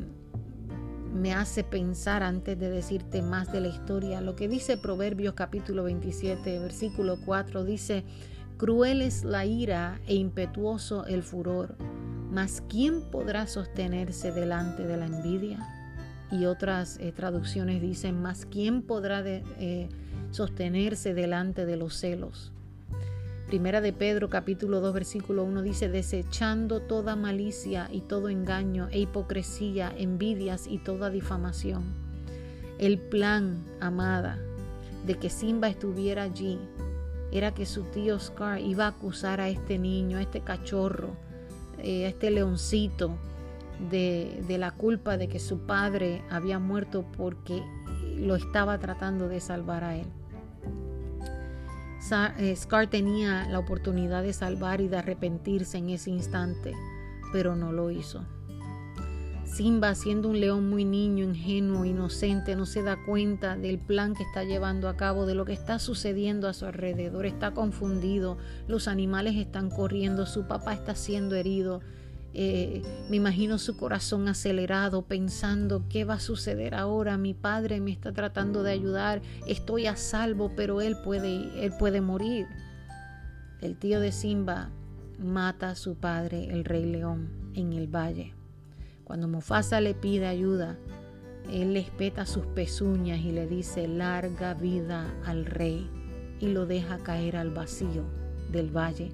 [1.14, 4.20] me hace pensar antes de decirte más de la historia.
[4.20, 8.04] Lo que dice Proverbios capítulo 27, versículo 4, dice,
[8.56, 11.76] cruel es la ira e impetuoso el furor,
[12.30, 15.58] mas ¿quién podrá sostenerse delante de la envidia?
[16.32, 19.88] Y otras eh, traducciones dicen, mas ¿quién podrá eh,
[20.34, 22.52] sostenerse delante de los celos.
[23.46, 28.98] Primera de Pedro capítulo 2 versículo 1 dice, desechando toda malicia y todo engaño e
[28.98, 31.84] hipocresía, envidias y toda difamación.
[32.78, 34.40] El plan, amada,
[35.06, 36.58] de que Simba estuviera allí
[37.30, 41.10] era que su tío Scar iba a acusar a este niño, a este cachorro,
[41.78, 43.16] eh, a este leoncito,
[43.90, 47.62] de, de la culpa de que su padre había muerto porque
[48.16, 50.06] lo estaba tratando de salvar a él.
[52.12, 56.74] Eh, Scar tenía la oportunidad de salvar y de arrepentirse en ese instante,
[57.32, 58.26] pero no lo hizo.
[59.46, 64.24] Simba, siendo un león muy niño, ingenuo, inocente, no se da cuenta del plan que
[64.24, 68.36] está llevando a cabo, de lo que está sucediendo a su alrededor, está confundido,
[68.66, 71.80] los animales están corriendo, su papá está siendo herido,
[72.36, 77.16] eh, me imagino su corazón acelerado pensando qué va a suceder ahora.
[77.16, 79.22] Mi padre me está tratando de ayudar.
[79.46, 82.48] Estoy a salvo, pero él puede, él puede morir.
[83.60, 84.70] El tío de Simba
[85.18, 88.34] mata a su padre, el rey león, en el valle.
[89.04, 90.76] Cuando Mufasa le pide ayuda,
[91.52, 95.88] él le espeta sus pezuñas y le dice larga vida al rey
[96.40, 98.02] y lo deja caer al vacío
[98.50, 99.12] del valle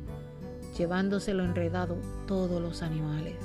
[0.81, 3.37] llevándoselo enredado todos los animales.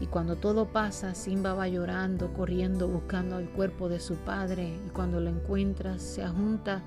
[0.00, 4.78] Y cuando todo pasa, Simba va llorando, corriendo, buscando el cuerpo de su padre.
[4.86, 6.84] Y cuando lo encuentra, se ajunta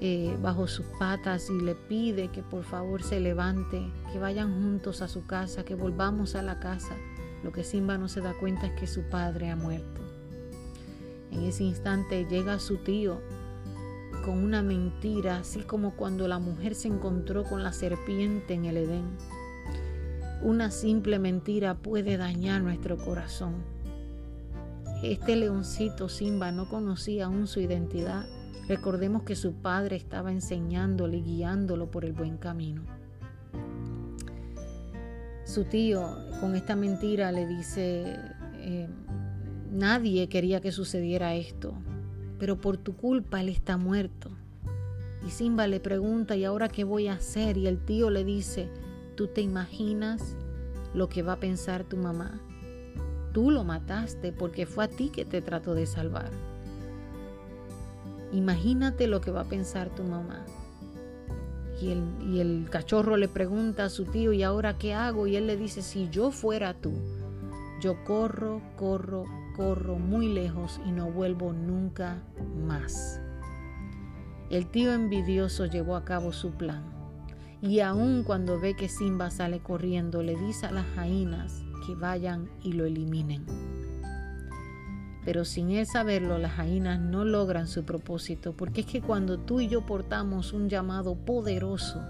[0.00, 5.00] eh, bajo sus patas y le pide que por favor se levante, que vayan juntos
[5.00, 6.96] a su casa, que volvamos a la casa.
[7.44, 10.00] Lo que Simba no se da cuenta es que su padre ha muerto.
[11.30, 13.20] En ese instante llega su tío
[14.20, 18.76] con una mentira, así como cuando la mujer se encontró con la serpiente en el
[18.76, 19.04] Edén.
[20.42, 23.54] Una simple mentira puede dañar nuestro corazón.
[25.02, 28.26] Este leoncito Simba no conocía aún su identidad.
[28.68, 32.82] Recordemos que su padre estaba enseñándole y guiándolo por el buen camino.
[35.44, 38.16] Su tío con esta mentira le dice,
[38.58, 38.88] eh,
[39.72, 41.74] nadie quería que sucediera esto
[42.40, 44.30] pero por tu culpa él está muerto.
[45.24, 47.58] Y Simba le pregunta, ¿y ahora qué voy a hacer?
[47.58, 48.70] Y el tío le dice,
[49.14, 50.34] ¿tú te imaginas
[50.94, 52.40] lo que va a pensar tu mamá?
[53.34, 56.30] Tú lo mataste porque fue a ti que te trató de salvar.
[58.32, 60.46] Imagínate lo que va a pensar tu mamá.
[61.82, 65.26] Y el, y el, cachorro le pregunta a su tío, ¿y ahora qué hago?
[65.26, 66.92] Y él le dice, si yo fuera tú,
[67.80, 69.24] yo corro, corro,
[69.60, 72.22] corro muy lejos y no vuelvo nunca
[72.66, 73.20] más.
[74.48, 76.82] El tío envidioso llevó a cabo su plan
[77.60, 82.48] y aun cuando ve que Simba sale corriendo le dice a las jainas que vayan
[82.62, 83.44] y lo eliminen.
[85.26, 89.60] Pero sin él saberlo, las jainas no logran su propósito, porque es que cuando tú
[89.60, 92.00] y yo portamos un llamado poderoso,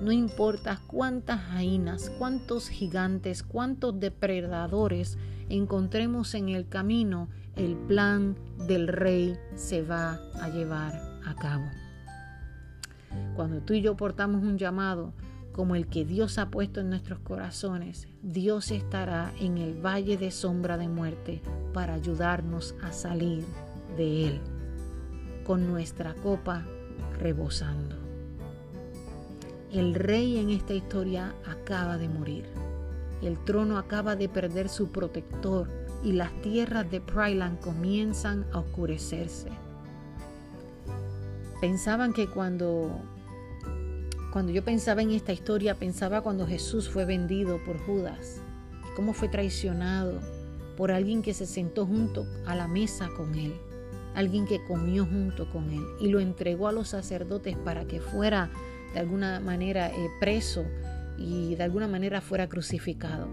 [0.00, 5.18] no importa cuántas jainas, cuántos gigantes, cuántos depredadores
[5.48, 8.36] encontremos en el camino, el plan
[8.66, 11.64] del rey se va a llevar a cabo.
[13.36, 15.12] Cuando tú y yo portamos un llamado
[15.52, 20.32] como el que Dios ha puesto en nuestros corazones, Dios estará en el valle de
[20.32, 21.42] sombra de muerte
[21.72, 23.44] para ayudarnos a salir
[23.96, 24.40] de él,
[25.44, 26.66] con nuestra copa
[27.20, 27.96] rebosando.
[29.70, 32.46] El rey en esta historia acaba de morir.
[33.22, 35.68] El trono acaba de perder su protector
[36.02, 39.48] y las tierras de Pryland comienzan a oscurecerse.
[41.60, 42.90] Pensaban que cuando
[44.34, 48.40] cuando yo pensaba en esta historia, pensaba cuando Jesús fue vendido por Judas,
[48.96, 50.18] cómo fue traicionado
[50.76, 53.54] por alguien que se sentó junto a la mesa con él.
[54.16, 58.48] alguien que comió junto con él y lo entregó a los sacerdotes para que fuera
[58.92, 60.64] de alguna manera eh, preso
[61.18, 63.28] y de alguna manera fuera crucificado.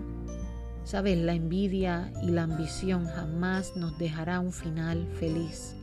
[0.84, 5.76] Sabes, la envidia y la ambición jamás nos dejará un final feliz.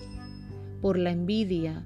[0.80, 1.84] Por la envidia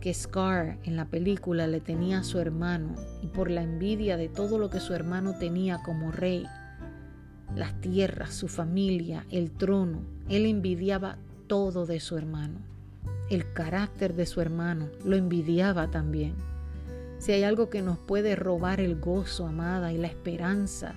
[0.00, 4.28] que Scar en la película le tenía a su hermano y por la envidia de
[4.28, 6.44] todo lo que su hermano tenía como rey,
[7.54, 12.58] las tierras, su familia, el trono, él envidiaba todo de su hermano.
[13.30, 16.34] El carácter de su hermano lo envidiaba también.
[17.22, 20.96] Si hay algo que nos puede robar el gozo, amada, y la esperanza,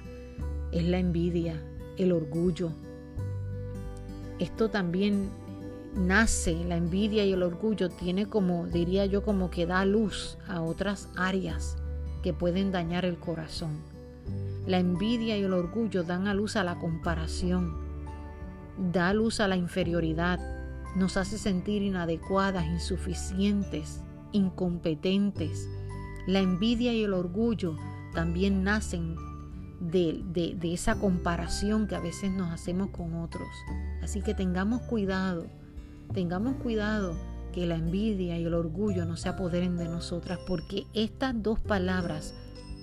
[0.72, 1.62] es la envidia,
[1.98, 2.72] el orgullo.
[4.40, 5.30] Esto también
[5.96, 10.62] nace, la envidia y el orgullo tiene como, diría yo, como que da luz a
[10.62, 11.78] otras áreas
[12.24, 13.78] que pueden dañar el corazón.
[14.66, 17.72] La envidia y el orgullo dan a luz a la comparación,
[18.92, 20.40] da luz a la inferioridad,
[20.96, 24.02] nos hace sentir inadecuadas, insuficientes,
[24.32, 25.70] incompetentes.
[26.28, 27.78] La envidia y el orgullo
[28.14, 29.16] también nacen
[29.80, 33.48] de, de, esa comparación que a veces nos hacemos con otros.
[34.02, 35.48] Así que tengamos cuidado,
[36.14, 37.16] tengamos cuidado
[37.52, 42.34] que la envidia y el orgullo no se apoderen de nosotras, porque estas dos palabras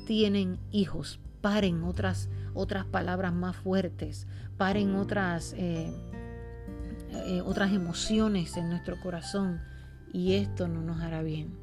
[0.06, 1.18] tienen hijos.
[1.40, 5.92] Paren otras, otras palabras más fuertes, paren otras, eh,
[7.10, 9.60] eh, otras emociones en nuestro corazón
[10.12, 11.61] y esto no nos hará bien.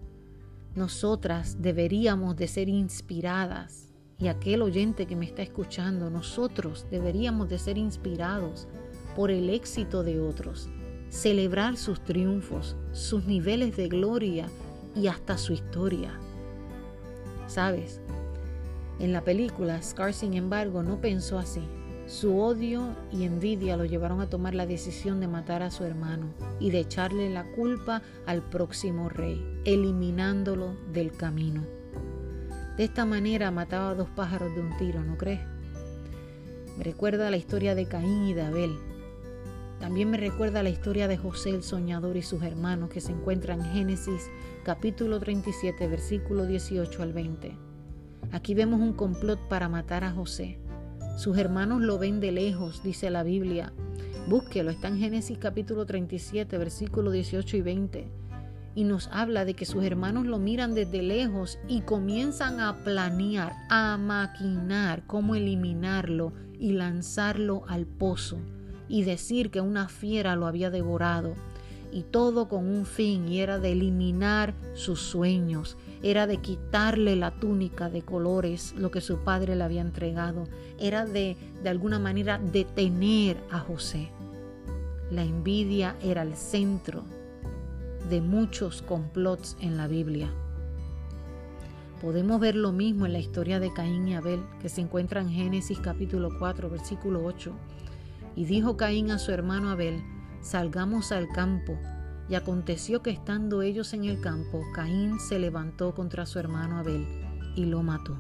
[0.80, 7.60] Nosotras deberíamos de ser inspiradas y aquel oyente que me está escuchando, nosotros deberíamos de
[7.60, 8.66] ser inspirados
[9.14, 10.70] por el éxito de otros,
[11.10, 14.48] celebrar sus triunfos, sus niveles de gloria
[14.96, 16.18] y hasta su historia.
[17.48, 18.00] ¿Sabes?
[19.00, 21.68] En la película, Scar, sin embargo, no pensó así.
[22.10, 26.34] Su odio y envidia lo llevaron a tomar la decisión de matar a su hermano
[26.60, 31.64] y de echarle la culpa al próximo rey, eliminándolo del camino.
[32.78, 35.42] De esta manera mataba a dos pájaros de un tiro, ¿no crees?
[36.80, 38.76] Me recuerda la historia de Caín y de Abel.
[39.80, 43.60] También me recuerda la historia de José el soñador y sus hermanos que se encuentran
[43.60, 44.32] en Génesis
[44.64, 47.56] capítulo 37 versículo 18 al 20.
[48.32, 50.58] Aquí vemos un complot para matar a José.
[51.18, 53.74] Sus hermanos lo ven de lejos, dice la Biblia.
[54.28, 58.20] Búsquelo, está en Génesis capítulo 37 versículo 18 y 20
[58.76, 63.54] y nos habla de que sus hermanos lo miran desde lejos y comienzan a planear,
[63.70, 68.38] a maquinar cómo eliminarlo y lanzarlo al pozo
[68.88, 71.36] y decir que una fiera lo había devorado.
[71.92, 77.32] Y todo con un fin y era de eliminar sus sueños, era de quitarle la
[77.32, 80.44] túnica de colores, lo que su padre le había entregado,
[80.78, 84.10] era de de alguna manera detener a José.
[85.12, 87.04] La envidia era el centro
[88.10, 90.30] de muchos complots en la Biblia.
[92.02, 95.30] Podemos ver lo mismo en la historia de Caín y Abel, que se encuentra en
[95.30, 97.52] Génesis capítulo 4, versículo 8.
[98.36, 100.02] Y dijo Caín a su hermano Abel,
[100.42, 101.78] salgamos al campo.
[102.28, 107.08] Y aconteció que estando ellos en el campo, Caín se levantó contra su hermano Abel
[107.56, 108.20] y lo mató.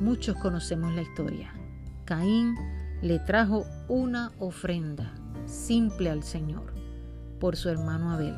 [0.00, 1.52] Muchos conocemos la historia.
[2.04, 2.54] Caín
[3.02, 5.12] le trajo una ofrenda
[5.46, 6.72] simple al Señor
[7.40, 8.34] por su hermano Abel.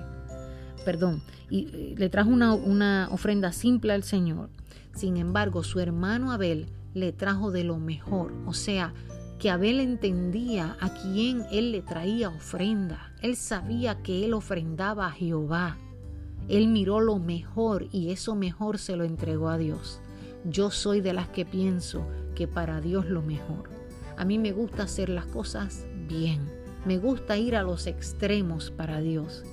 [0.84, 4.48] Perdón, y eh, le trajo una, una ofrenda simple al Señor.
[4.94, 8.94] Sin embargo, su hermano Abel le trajo de lo mejor, o sea,
[9.38, 13.12] que Abel entendía a quién él le traía ofrenda.
[13.22, 15.78] Él sabía que él ofrendaba a Jehová.
[16.48, 20.00] Él miró lo mejor y eso mejor se lo entregó a Dios.
[20.44, 23.70] Yo soy de las que pienso que para Dios lo mejor.
[24.16, 26.50] A mí me gusta hacer las cosas bien.
[26.84, 29.44] Me gusta ir a los extremos para Dios.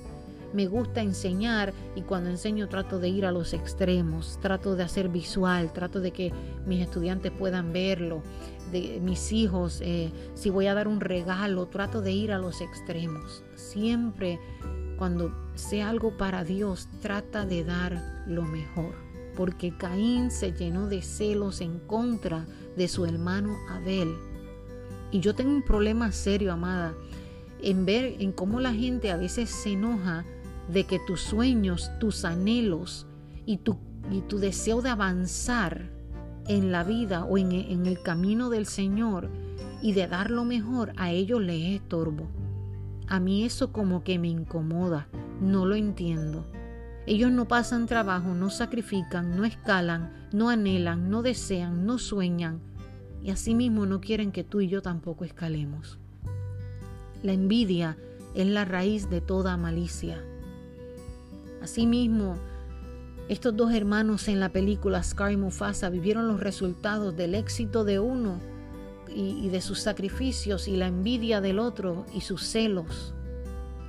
[0.52, 5.08] Me gusta enseñar y cuando enseño trato de ir a los extremos, trato de hacer
[5.08, 6.32] visual, trato de que
[6.66, 8.22] mis estudiantes puedan verlo,
[8.72, 12.60] de mis hijos, eh, si voy a dar un regalo, trato de ir a los
[12.60, 13.44] extremos.
[13.54, 14.38] Siempre
[14.96, 18.94] cuando sea algo para Dios, trata de dar lo mejor,
[19.36, 24.14] porque Caín se llenó de celos en contra de su hermano Abel.
[25.12, 26.94] Y yo tengo un problema serio, amada,
[27.62, 30.24] en ver en cómo la gente a veces se enoja
[30.68, 33.06] de que tus sueños, tus anhelos
[33.44, 33.76] y tu,
[34.10, 35.90] y tu deseo de avanzar
[36.46, 39.30] en la vida o en, en el camino del Señor
[39.82, 42.28] y de dar lo mejor, a ellos les estorbo.
[43.08, 45.08] A mí eso como que me incomoda,
[45.40, 46.46] no lo entiendo.
[47.06, 52.60] Ellos no pasan trabajo, no sacrifican, no escalan, no anhelan, no desean, no sueñan
[53.26, 55.98] y asimismo no quieren que tú y yo tampoco escalemos.
[57.24, 57.96] La envidia
[58.36, 60.22] es la raíz de toda malicia.
[61.62, 62.36] Asimismo,
[63.28, 67.98] estos dos hermanos en la película Scar y Mufasa vivieron los resultados del éxito de
[67.98, 68.40] uno
[69.08, 73.14] y, de sus sacrificios y la envidia del otro y sus celos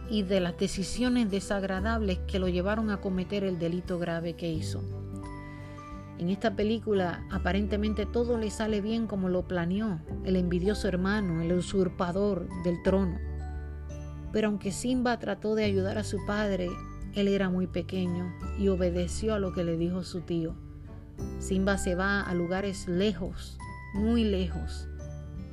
[0.10, 4.82] y de las decisiones desagradables que lo llevaron a cometer el delito grave que hizo.
[6.18, 11.54] En esta película aparentemente todo le sale bien como lo planeó el envidioso hermano, el
[11.54, 13.20] usurpador del trono.
[14.32, 16.70] Pero aunque Simba trató de ayudar a su padre,
[17.18, 20.56] él era muy pequeño y obedeció a lo que le dijo su tío.
[21.40, 23.58] Simba se va a lugares lejos,
[23.96, 24.88] muy lejos,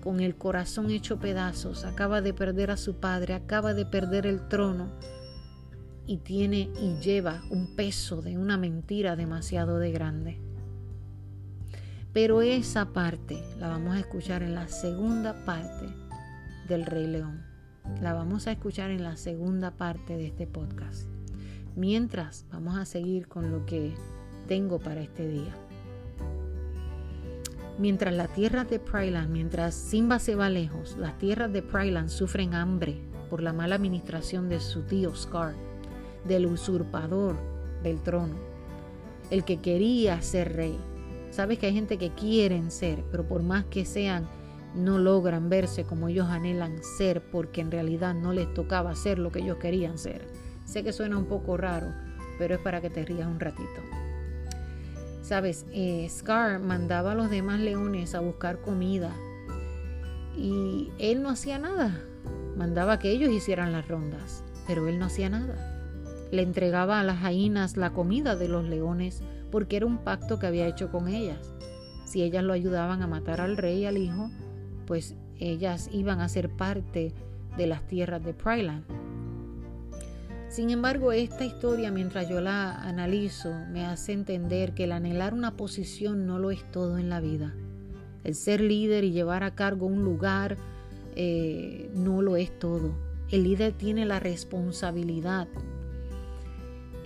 [0.02, 4.46] con el corazón hecho pedazos, acaba de perder a su padre, acaba de perder el
[4.48, 4.92] trono
[6.06, 10.38] y tiene y lleva un peso de una mentira demasiado de grande.
[12.12, 15.86] Pero esa parte la vamos a escuchar en la segunda parte
[16.68, 17.42] del Rey León.
[18.02, 21.08] La vamos a escuchar en la segunda parte de este podcast.
[21.76, 23.94] Mientras vamos a seguir con lo que
[24.46, 25.52] tengo para este día.
[27.78, 32.54] Mientras la tierra de Pryland, mientras Simba se va lejos, las tierras de Pryland sufren
[32.54, 35.54] hambre por la mala administración de su tío Scar,
[36.28, 37.36] del usurpador
[37.82, 38.36] del trono,
[39.30, 40.78] el que quería ser rey.
[41.32, 44.28] Sabes que hay gente que quieren ser, pero por más que sean,
[44.76, 49.32] no logran verse como ellos anhelan ser porque en realidad no les tocaba ser lo
[49.32, 50.24] que ellos querían ser.
[50.64, 51.92] Sé que suena un poco raro,
[52.38, 53.80] pero es para que te rías un ratito.
[55.22, 59.10] Sabes, eh, Scar mandaba a los demás leones a buscar comida
[60.36, 61.98] y él no hacía nada.
[62.56, 65.54] Mandaba que ellos hicieran las rondas, pero él no hacía nada.
[66.30, 70.46] Le entregaba a las hainas la comida de los leones porque era un pacto que
[70.46, 71.54] había hecho con ellas.
[72.04, 74.30] Si ellas lo ayudaban a matar al rey y al hijo,
[74.86, 77.12] pues ellas iban a ser parte
[77.56, 78.84] de las tierras de Pryland.
[80.55, 85.57] Sin embargo, esta historia, mientras yo la analizo, me hace entender que el anhelar una
[85.57, 87.52] posición no lo es todo en la vida.
[88.22, 90.57] El ser líder y llevar a cargo un lugar
[91.16, 92.94] eh, no lo es todo.
[93.32, 95.48] El líder tiene la responsabilidad.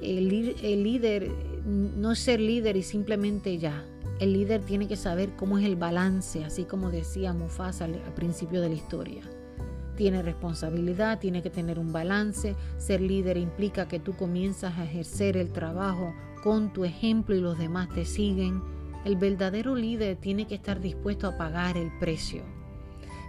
[0.02, 1.30] El, el líder
[1.64, 3.82] no es ser líder y simplemente ya.
[4.20, 8.60] El líder tiene que saber cómo es el balance, así como decía Mufasa al principio
[8.60, 9.22] de la historia
[9.98, 12.54] tiene responsabilidad, tiene que tener un balance.
[12.76, 17.58] Ser líder implica que tú comienzas a ejercer el trabajo con tu ejemplo y los
[17.58, 18.62] demás te siguen.
[19.04, 22.44] El verdadero líder tiene que estar dispuesto a pagar el precio.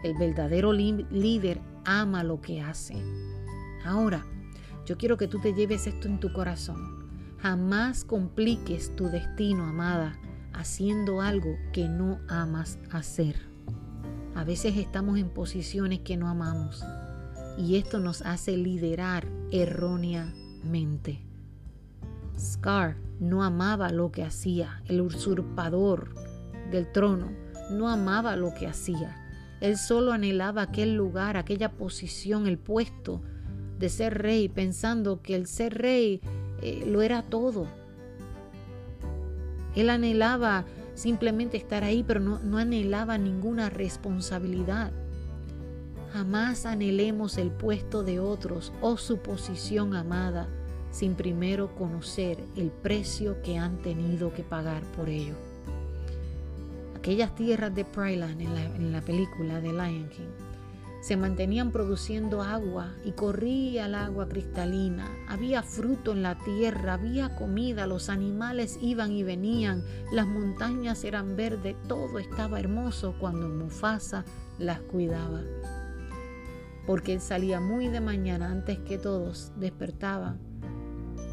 [0.04, 2.96] El verdadero líder ama lo que hace.
[3.84, 4.24] Ahora,
[4.86, 7.10] yo quiero que tú te lleves esto en tu corazón.
[7.40, 10.20] Jamás compliques tu destino, amada,
[10.54, 13.49] haciendo algo que no amas hacer.
[14.40, 16.86] A veces estamos en posiciones que no amamos
[17.58, 21.20] y esto nos hace liderar erróneamente.
[22.40, 26.16] Scar no amaba lo que hacía, el usurpador
[26.72, 27.34] del trono
[27.70, 29.22] no amaba lo que hacía.
[29.60, 33.22] Él solo anhelaba aquel lugar, aquella posición, el puesto
[33.78, 36.22] de ser rey, pensando que el ser rey
[36.62, 37.68] eh, lo era todo.
[39.76, 40.64] Él anhelaba
[41.00, 44.92] simplemente estar ahí, pero no, anhelaba ninguna responsabilidad.
[46.12, 50.50] Jamás anhelemos el puesto de otros o su posición amada
[50.92, 55.36] sin primero conocer el precio que han tenido que pagar por ello.
[56.98, 60.49] Aquellas tierras de Pryland en la, en la película de Lion King
[61.02, 65.08] se mantenían produciendo agua y corría el agua cristalina.
[65.28, 71.38] Había fruto en la tierra, había comida, los animales iban y venían, las montañas eran
[71.38, 74.26] verdes, todo estaba hermoso cuando Mufasa
[74.58, 75.42] las cuidaba.
[76.86, 80.40] Porque él salía muy de mañana antes que todos despertaban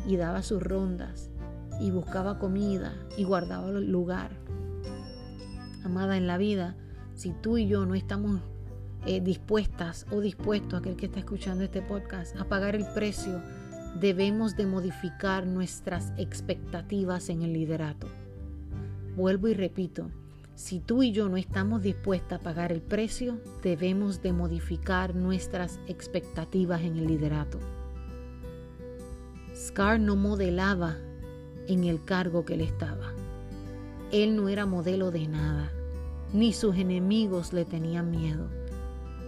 [0.07, 1.31] y daba sus rondas
[1.81, 4.31] y buscaba comida y guardaba el lugar.
[5.85, 6.77] Amada en la vida,
[7.15, 8.43] si tú y yo no estamos
[9.07, 13.41] eh, dispuestas o dispuesto, aquel que está escuchando este podcast, a pagar el precio,
[14.01, 18.09] debemos de modificar nuestras expectativas en el liderato.
[19.15, 20.11] Vuelvo y repito,
[20.57, 25.79] si tú y yo no estamos dispuestas a pagar el precio, debemos de modificar nuestras
[25.87, 27.61] expectativas en el liderato.
[29.55, 30.97] Scar no modelaba
[31.69, 33.13] en el cargo que él estaba.
[34.11, 35.71] Él no era modelo de nada,
[36.33, 38.66] ni sus enemigos le tenían miedo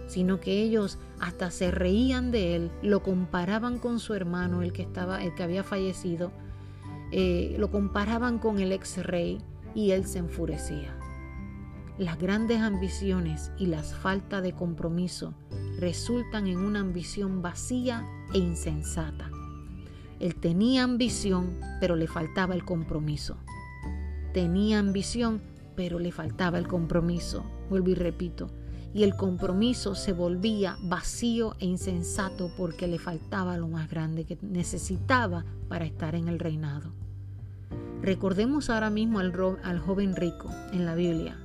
[0.09, 4.81] sino que ellos hasta se reían de él, lo comparaban con su hermano, el que
[4.81, 6.31] estaba, el que había fallecido,
[7.11, 9.37] eh, lo comparaban con el ex rey
[9.75, 10.97] y él se enfurecía.
[11.99, 15.35] Las grandes ambiciones y las falta de compromiso
[15.77, 18.03] resultan en una ambición vacía
[18.33, 19.29] e insensata.
[20.19, 23.37] Él tenía ambición, pero le faltaba el compromiso.
[24.33, 25.41] Tenía ambición,
[25.75, 27.45] pero le faltaba el compromiso.
[27.69, 28.49] Vuelvo y repito.
[28.93, 34.37] Y el compromiso se volvía vacío e insensato porque le faltaba lo más grande que
[34.41, 36.91] necesitaba para estar en el reinado.
[38.01, 39.33] Recordemos ahora mismo al,
[39.63, 41.37] al joven rico en la Biblia.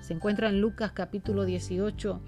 [0.00, 2.20] Se encuentra en Lucas capítulo 18,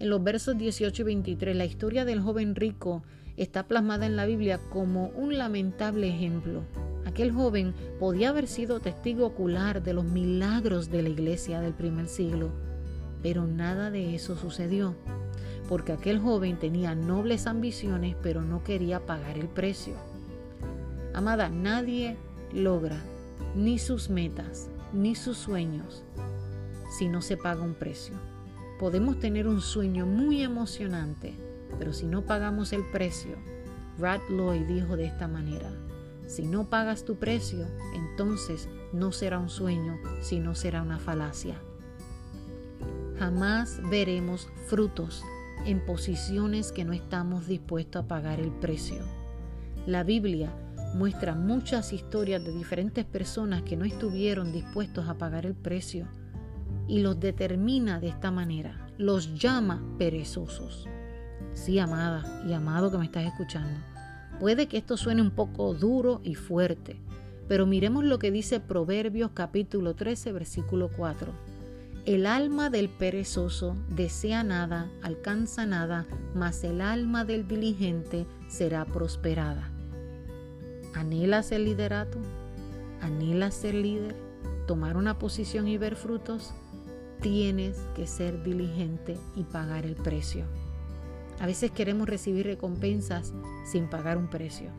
[0.00, 1.56] en los versos 18 y 23.
[1.56, 3.02] La historia del joven rico
[3.36, 6.64] está plasmada en la Biblia como un lamentable ejemplo.
[7.06, 12.08] Aquel joven podía haber sido testigo ocular de los milagros de la iglesia del primer
[12.08, 12.50] siglo,
[13.24, 14.94] pero nada de eso sucedió,
[15.66, 19.94] porque aquel joven tenía nobles ambiciones, pero no quería pagar el precio.
[21.14, 22.18] Amada, nadie
[22.52, 22.98] logra
[23.56, 26.04] ni sus metas, ni sus sueños,
[26.98, 28.14] si no se paga un precio.
[28.78, 31.32] Podemos tener un sueño muy emocionante,
[31.78, 33.36] pero si no pagamos el precio,
[33.98, 35.72] Rad Lloyd dijo de esta manera,
[36.26, 41.58] si no pagas tu precio, entonces no será un sueño, sino será una falacia.
[43.18, 45.22] Jamás veremos frutos
[45.66, 49.04] en posiciones que no estamos dispuestos a pagar el precio.
[49.86, 50.52] La Biblia
[50.94, 56.06] muestra muchas historias de diferentes personas que no estuvieron dispuestos a pagar el precio
[56.88, 60.88] y los determina de esta manera, los llama perezosos.
[61.52, 63.78] Sí, amada y amado que me estás escuchando.
[64.40, 66.96] Puede que esto suene un poco duro y fuerte,
[67.46, 71.53] pero miremos lo que dice Proverbios capítulo 13, versículo 4.
[72.06, 79.70] El alma del perezoso desea nada, alcanza nada, mas el alma del diligente será prosperada.
[80.92, 82.18] ¿Anhelas el liderato?
[83.00, 84.14] ¿Anhelas ser líder?
[84.66, 86.52] ¿Tomar una posición y ver frutos?
[87.22, 90.44] Tienes que ser diligente y pagar el precio.
[91.40, 93.32] A veces queremos recibir recompensas
[93.64, 94.70] sin pagar un precio.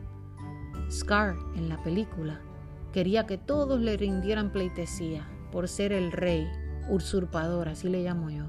[0.92, 2.40] Scar en la película
[2.92, 6.46] quería que todos le rindieran pleitesía por ser el rey,
[6.88, 8.44] usurpador, así le llamo yo.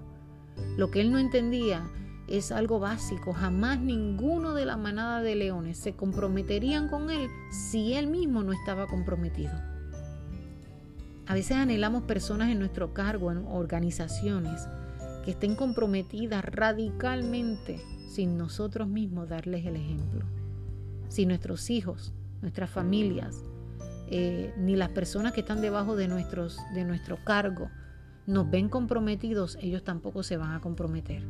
[0.77, 1.89] Lo que él no entendía
[2.27, 3.33] es algo básico.
[3.33, 8.53] Jamás ninguno de la manada de leones se comprometerían con él si él mismo no
[8.53, 9.53] estaba comprometido.
[11.25, 14.67] A veces anhelamos personas en nuestro cargo, en organizaciones,
[15.25, 20.23] que estén comprometidas radicalmente sin nosotros mismos darles el ejemplo.
[21.09, 23.43] Si nuestros hijos, nuestras familias,
[24.09, 27.69] eh, ni las personas que están debajo de, nuestros, de nuestro cargo
[28.27, 31.23] nos ven comprometidos, ellos tampoco se van a comprometer.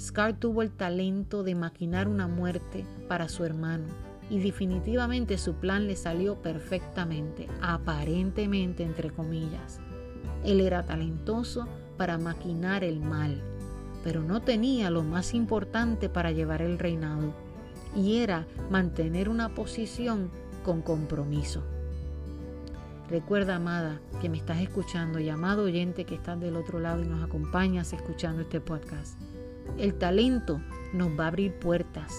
[0.00, 3.84] Scar tuvo el talento de maquinar una muerte para su hermano
[4.28, 9.78] y definitivamente su plan le salió perfectamente, aparentemente entre comillas.
[10.44, 13.40] Él era talentoso para maquinar el mal
[14.02, 17.32] pero no tenía lo más importante para llevar el reinado,
[17.94, 20.30] y era mantener una posición
[20.64, 21.62] con compromiso.
[23.08, 27.06] Recuerda, amada, que me estás escuchando y amado oyente que estás del otro lado y
[27.06, 29.18] nos acompañas escuchando este podcast.
[29.76, 30.60] El talento
[30.92, 32.12] nos va a abrir puertas,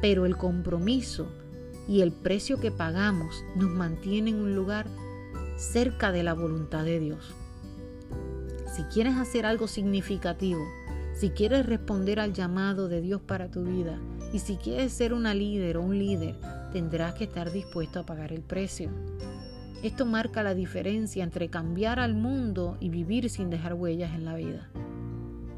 [0.00, 1.26] pero el compromiso
[1.88, 4.86] y el precio que pagamos nos mantiene en un lugar
[5.56, 7.34] cerca de la voluntad de Dios.
[8.74, 10.64] Si quieres hacer algo significativo,
[11.14, 13.98] si quieres responder al llamado de Dios para tu vida
[14.32, 16.36] y si quieres ser una líder o un líder,
[16.72, 18.90] tendrás que estar dispuesto a pagar el precio.
[19.86, 24.34] Esto marca la diferencia entre cambiar al mundo y vivir sin dejar huellas en la
[24.34, 24.68] vida.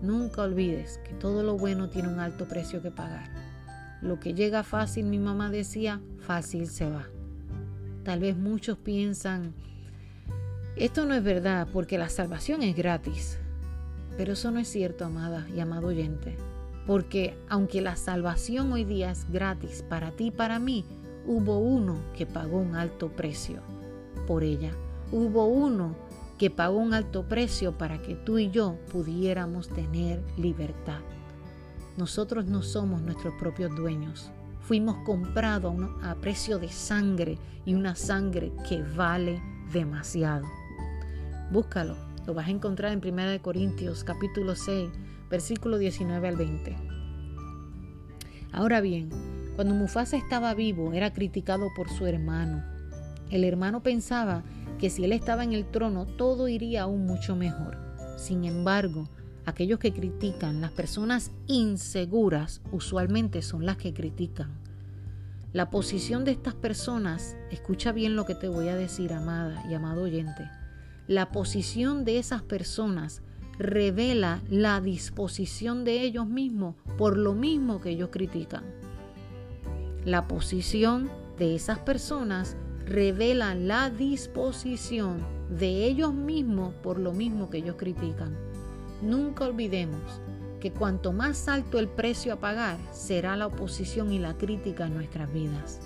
[0.02, 3.30] Nunca olvides que todo lo bueno tiene un alto precio que pagar.
[4.02, 7.06] Lo que llega fácil, mi mamá decía, fácil se va.
[8.04, 9.54] Tal vez muchos piensan,
[10.76, 13.38] esto no es verdad porque la salvación es gratis.
[14.18, 16.36] Pero eso no es cierto, amada y amado oyente,
[16.86, 20.84] porque aunque la salvación hoy día es gratis para ti y para mí,
[21.26, 23.62] hubo uno que pagó un alto precio
[24.28, 24.72] por ella.
[25.10, 25.96] Hubo uno
[26.36, 31.00] que pagó un alto precio para que tú y yo pudiéramos tener libertad.
[31.96, 34.30] Nosotros no somos nuestros propios dueños.
[34.60, 40.44] Fuimos comprados a, precio de sangre y una sangre que vale demasiado.
[41.50, 44.90] Búscalo lo vas a encontrar en 1 Corintios capítulo 6,
[45.30, 46.76] versículo 19 al 20.
[48.52, 49.08] Ahora bien,
[49.56, 52.62] cuando Mufasa estaba vivo era criticado por su hermano.
[53.30, 54.42] El hermano pensaba
[54.78, 57.76] que si él estaba en el trono todo iría aún mucho mejor.
[58.16, 59.08] Sin embargo,
[59.44, 64.50] aquellos que critican, las personas inseguras, usualmente son las que critican.
[65.52, 69.74] La posición de estas personas, escucha bien lo que te voy a decir, amada y
[69.74, 70.48] amado oyente,
[71.06, 73.22] la posición de esas personas
[73.58, 78.64] revela la disposición de ellos mismos por lo mismo que ellos critican.
[80.04, 82.56] La posición de esas personas
[82.88, 85.18] revela la disposición
[85.50, 88.34] de ellos mismos por lo mismo que ellos critican.
[89.02, 90.00] Nunca olvidemos
[90.58, 94.94] que cuanto más alto el precio a pagar, será la oposición y la crítica en
[94.94, 95.80] nuestras vidas.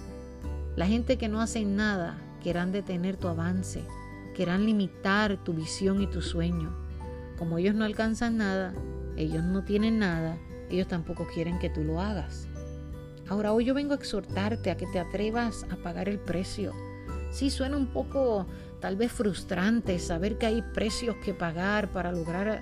[0.77, 3.83] La gente que no hace nada querrán detener tu avance,
[4.35, 6.73] querrán limitar tu visión y tu sueño.
[7.37, 8.75] Como ellos no alcanzan nada,
[9.17, 10.39] ellos no tienen nada,
[10.71, 12.47] ellos tampoco quieren que tú lo hagas.
[13.29, 16.73] Ahora hoy yo vengo a exhortarte a que te atrevas a pagar el precio.
[17.33, 18.47] Sí, suena un poco
[18.81, 22.61] tal vez frustrante saber que hay precios que pagar para lograr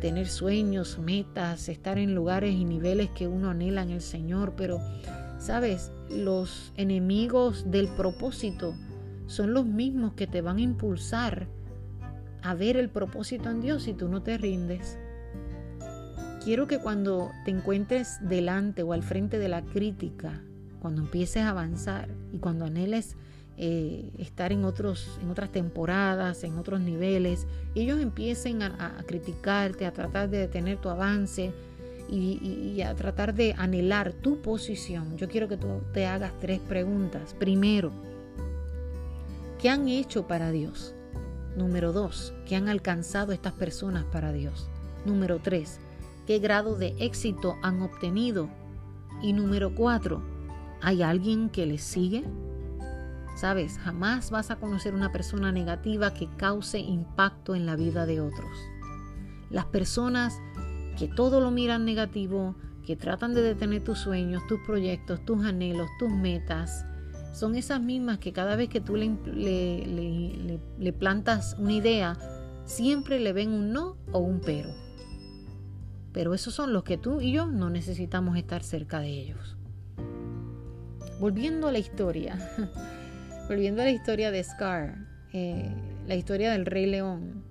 [0.00, 4.78] tener sueños, metas, estar en lugares y niveles que uno anhela en el Señor, pero
[5.38, 8.74] sabes, los enemigos del propósito
[9.26, 11.48] son los mismos que te van a impulsar
[12.42, 14.98] a ver el propósito en Dios si tú no te rindes.
[16.44, 20.42] Quiero que cuando te encuentres delante o al frente de la crítica,
[20.80, 23.16] cuando empieces a avanzar y cuando anheles
[23.58, 29.92] eh, estar en, otros, en otras temporadas, en otros niveles, ellos empiecen a, criticarte, a
[29.92, 31.52] tratar de detener tu avance
[32.08, 35.16] y, y, a tratar de anhelar tu posición.
[35.16, 37.34] Yo quiero que tú te hagas tres preguntas.
[37.38, 37.92] Primero,
[39.60, 40.94] ¿qué han hecho para Dios?
[41.56, 44.68] Número dos, ¿qué han alcanzado estas personas para Dios?
[45.04, 45.78] Número tres,
[46.26, 48.48] ¿qué grado de éxito han obtenido?
[49.20, 50.22] Y número cuatro,
[50.80, 52.24] ¿hay alguien que les sigue?
[53.42, 58.20] Sabes, jamás vas a conocer una persona negativa que cause impacto en la vida de
[58.20, 58.56] otros.
[59.50, 60.40] Las personas
[60.96, 62.54] que todo lo miran negativo,
[62.86, 66.86] que tratan de detener tus sueños, tus proyectos, tus anhelos, tus metas,
[67.32, 69.10] son esas mismas que cada vez que tú le,
[70.78, 72.16] le, plantas una idea,
[72.64, 74.70] siempre le ven un no o un pero.
[76.12, 79.56] Pero esos son los que tú y yo no necesitamos estar cerca de ellos.
[81.18, 82.38] Volviendo a la historia,
[83.48, 84.96] volviendo a la historia de Scar,
[85.32, 85.70] eh,
[86.06, 87.42] la historia del Rey León,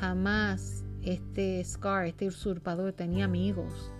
[0.00, 3.92] jamás este Scar, este usurpador, tenía amigos.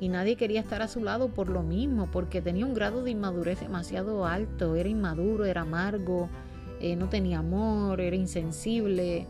[0.00, 3.12] Y nadie quería estar a su lado por lo mismo, porque tenía un grado de
[3.12, 6.28] inmadurez demasiado alto, era inmaduro, era amargo,
[6.80, 9.26] eh, no tenía amor, era insensible.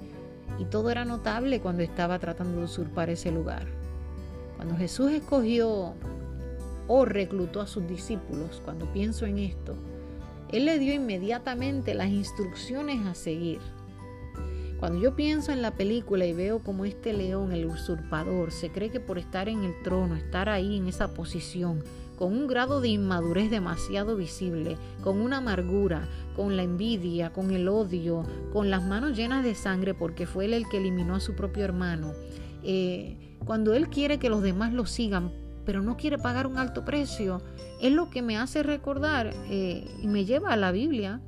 [0.58, 3.66] Y todo era notable cuando estaba tratando de usurpar ese lugar.
[4.56, 5.94] Cuando Jesús escogió
[6.88, 9.76] o reclutó a sus discípulos, cuando pienso en esto,
[10.52, 13.60] Él le dio inmediatamente las instrucciones a seguir.
[14.78, 18.90] Cuando yo pienso en la película y veo como este león, el usurpador, se cree
[18.90, 21.84] que por estar en el trono, estar ahí en esa posición,
[22.18, 27.68] con un grado de inmadurez demasiado visible, con una amargura, con la envidia, con el
[27.68, 31.34] odio, con las manos llenas de sangre porque fue él el que eliminó a su
[31.34, 32.12] propio hermano.
[32.62, 35.32] Eh, cuando él quiere que los demás lo sigan,
[35.64, 37.40] pero no quiere pagar un alto precio,
[37.82, 41.20] es lo que me hace recordar eh, y me lleva a la Biblia.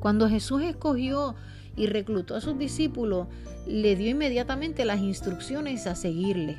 [0.00, 1.36] Cuando Jesús escogió
[1.76, 3.28] y reclutó a sus discípulos,
[3.64, 6.58] le dio inmediatamente las instrucciones a seguirle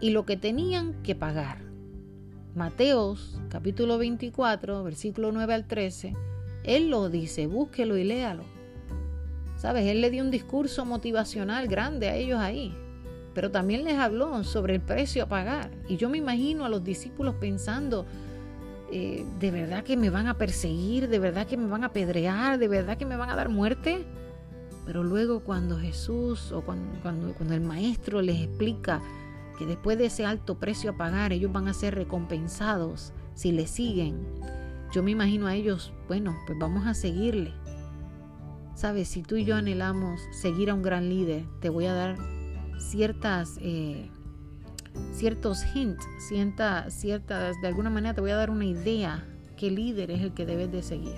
[0.00, 1.58] y lo que tenían que pagar.
[2.54, 6.12] Mateos capítulo 24, versículo 9 al 13,
[6.64, 8.44] él lo dice, búsquelo y léalo.
[9.56, 9.86] ¿Sabes?
[9.86, 12.74] Él le dio un discurso motivacional grande a ellos ahí,
[13.36, 15.70] pero también les habló sobre el precio a pagar.
[15.88, 18.06] Y yo me imagino a los discípulos pensando,
[18.90, 21.10] eh, ¿de verdad que me van a perseguir?
[21.10, 22.58] ¿De verdad que me van a apedrear?
[22.58, 24.06] ¿De verdad que me van a dar muerte?
[24.86, 29.02] Pero luego cuando Jesús o cuando, cuando, el maestro les explica
[29.58, 33.66] que después de ese alto precio a pagar ellos van a ser recompensados si le
[33.66, 34.16] siguen,
[34.94, 37.52] yo me imagino a ellos, bueno, pues vamos a seguirle.
[38.74, 42.35] Sabes, si tú y yo anhelamos seguir a un gran líder, te voy a dar
[42.78, 44.08] ciertas, eh,
[45.12, 49.24] ciertos hints, ciertas, ciertas, de alguna manera te voy a dar una idea
[49.56, 51.16] qué líder es el que debes de seguir.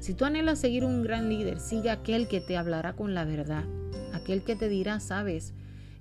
[0.00, 3.64] Si tú anhelas seguir un gran líder, sigue aquel que te hablará con la verdad,
[4.12, 5.54] aquel que te dirá, sabes,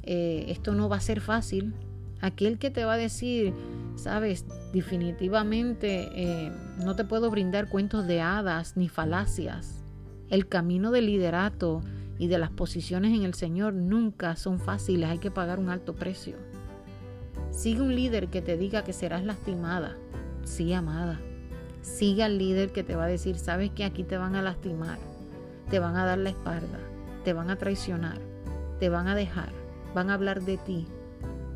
[0.03, 1.73] eh, esto no va a ser fácil,
[2.19, 3.53] aquel que te va a decir,
[3.95, 6.51] sabes, definitivamente eh,
[6.83, 9.83] no te puedo brindar cuentos de hadas ni falacias.
[10.29, 11.81] El camino del liderato
[12.17, 15.95] y de las posiciones en el Señor nunca son fáciles, hay que pagar un alto
[15.95, 16.37] precio.
[17.51, 19.97] Sigue un líder que te diga que serás lastimada,
[20.43, 21.19] sí amada
[21.83, 24.97] Siga al líder que te va a decir, sabes que aquí te van a lastimar,
[25.69, 26.79] te van a dar la espalda,
[27.25, 28.19] te van a traicionar,
[28.79, 29.49] te van a dejar,
[29.93, 30.87] van a hablar de ti.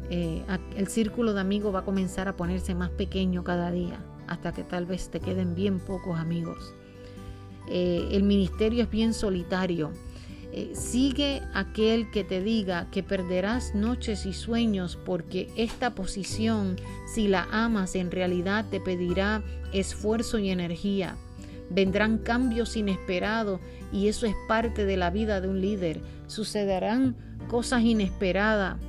[0.09, 0.43] Eh,
[0.75, 4.63] el círculo de amigos va a comenzar a ponerse más pequeño cada día, hasta que
[4.63, 6.75] tal vez te queden bien pocos amigos.
[7.69, 9.91] Eh, el ministerio es bien solitario.
[10.57, 16.77] Eh, sigue aquel que te diga que perderás noches y sueños porque esta posición,
[17.13, 21.15] si la amas, en realidad te pedirá esfuerzo y energía.
[21.69, 23.61] Vendrán cambios inesperados
[23.93, 26.01] y eso es parte de la vida de un líder.
[26.25, 27.15] Sucederán
[27.49, 28.79] cosas inesperadas.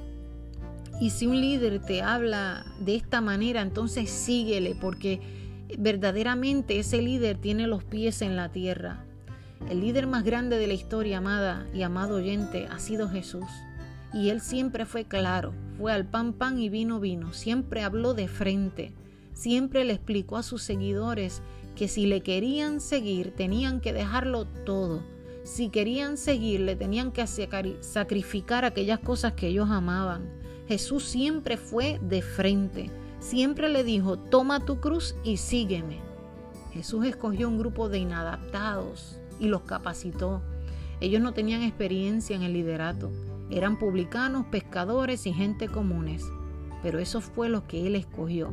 [1.03, 5.21] Y si un líder te habla de esta manera, entonces síguele porque
[5.77, 9.05] verdaderamente ese líder tiene los pies en la tierra.
[9.69, 13.45] El líder más grande de la historia, amada y amado oyente, ha sido Jesús.
[14.15, 18.29] Y él siempre fue claro, fue al pan pan y vino vino, siempre habló de
[18.29, 18.95] frente,
[19.35, 21.43] siempre le explicó a sus seguidores
[21.77, 25.03] que si le querían seguir tenían que dejarlo todo.
[25.45, 30.29] Si querían seguirle tenían que sacrificar aquellas cosas que ellos amaban.
[30.67, 32.91] Jesús siempre fue de frente,
[33.21, 36.01] siempre le dijo, toma tu cruz y sígueme.
[36.73, 40.43] Jesús escogió un grupo de inadaptados, y los capacitó.
[41.01, 43.11] Ellos no tenían experiencia en el liderato,
[43.51, 46.25] eran publicanos, pescadores y gente comunes,
[46.83, 48.53] pero eso fue lo que él escogió.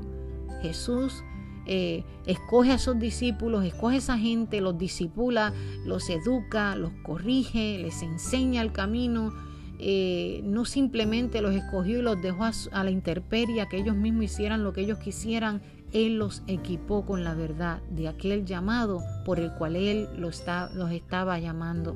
[0.62, 1.24] Jesús
[1.66, 5.54] eh, escoge a esos discípulos, escoge a esa gente, los disipula,
[5.86, 9.34] los educa, los corrige, les enseña el camino.
[9.78, 14.26] Eh, no simplemente los escogió y los dejó a, a la intemperie, que ellos mismos
[14.26, 15.62] hicieran lo que ellos quisieran,
[15.94, 20.92] él los equipó con la verdad de aquel llamado por el cual Él los, los
[20.92, 21.96] estaba llamando.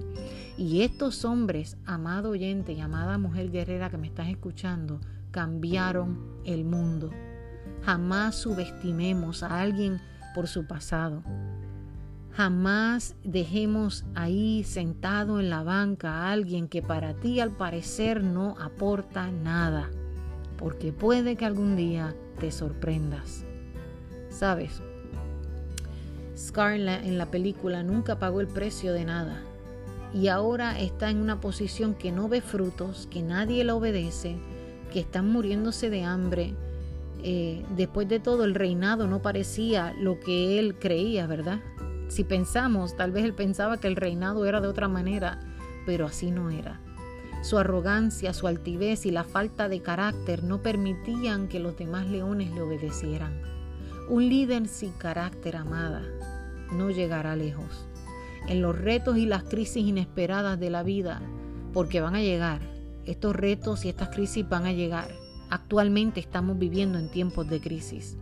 [0.58, 5.00] Y estos hombres, amado oyente y amada mujer guerrera que me estás escuchando,
[5.32, 7.12] cambiaron el mundo.
[7.84, 10.00] Jamás subestimemos a alguien
[10.34, 11.24] por su pasado.
[12.32, 18.56] Jamás dejemos ahí sentado en la banca a alguien que para ti al parecer no
[18.60, 19.90] aporta nada,
[20.58, 23.46] porque puede que algún día te sorprendas.
[24.40, 24.82] ¿Sabes?
[26.38, 29.42] Scar en la, la película nunca pagó el precio de nada
[30.14, 34.38] y ahora está en una posición que no ve frutos, que nadie le obedece,
[34.94, 36.54] que están muriéndose de hambre.
[37.22, 41.60] Eh, después de todo, el reinado no parecía lo que él creía, ¿verdad?
[42.08, 45.42] Si pensamos, tal vez él pensaba que el reinado era de otra manera,
[45.86, 46.80] pero así no era.
[47.44, 52.52] Su arrogancia, su altivez y la falta de carácter no permitían que los demás leones
[52.52, 53.59] le obedecieran.
[54.10, 56.02] Un líder sin carácter, amada,
[56.74, 57.86] no llegará lejos.
[58.48, 61.22] En los retos y las crisis inesperadas de la vida,
[61.74, 62.60] porque van a llegar,
[63.06, 65.10] estos retos y estas crisis van a llegar.
[65.52, 68.18] Actualmente estamos viviendo en tiempos de crisis.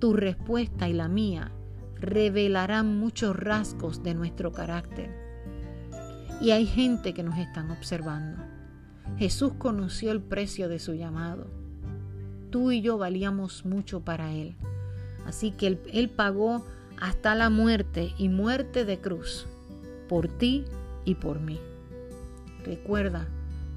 [0.00, 1.52] Tu respuesta y la mía
[1.94, 5.14] revelarán muchos rasgos de nuestro carácter.
[6.40, 8.42] Y hay gente que nos están observando.
[9.16, 11.46] Jesús conoció el precio de su llamado.
[12.50, 14.56] Tú y yo valíamos mucho para Él.
[15.26, 16.64] Así que él, pagó
[17.00, 19.46] hasta la muerte y muerte de cruz
[20.08, 20.64] por ti
[21.04, 21.60] y por mí.
[22.64, 23.28] Recuerda,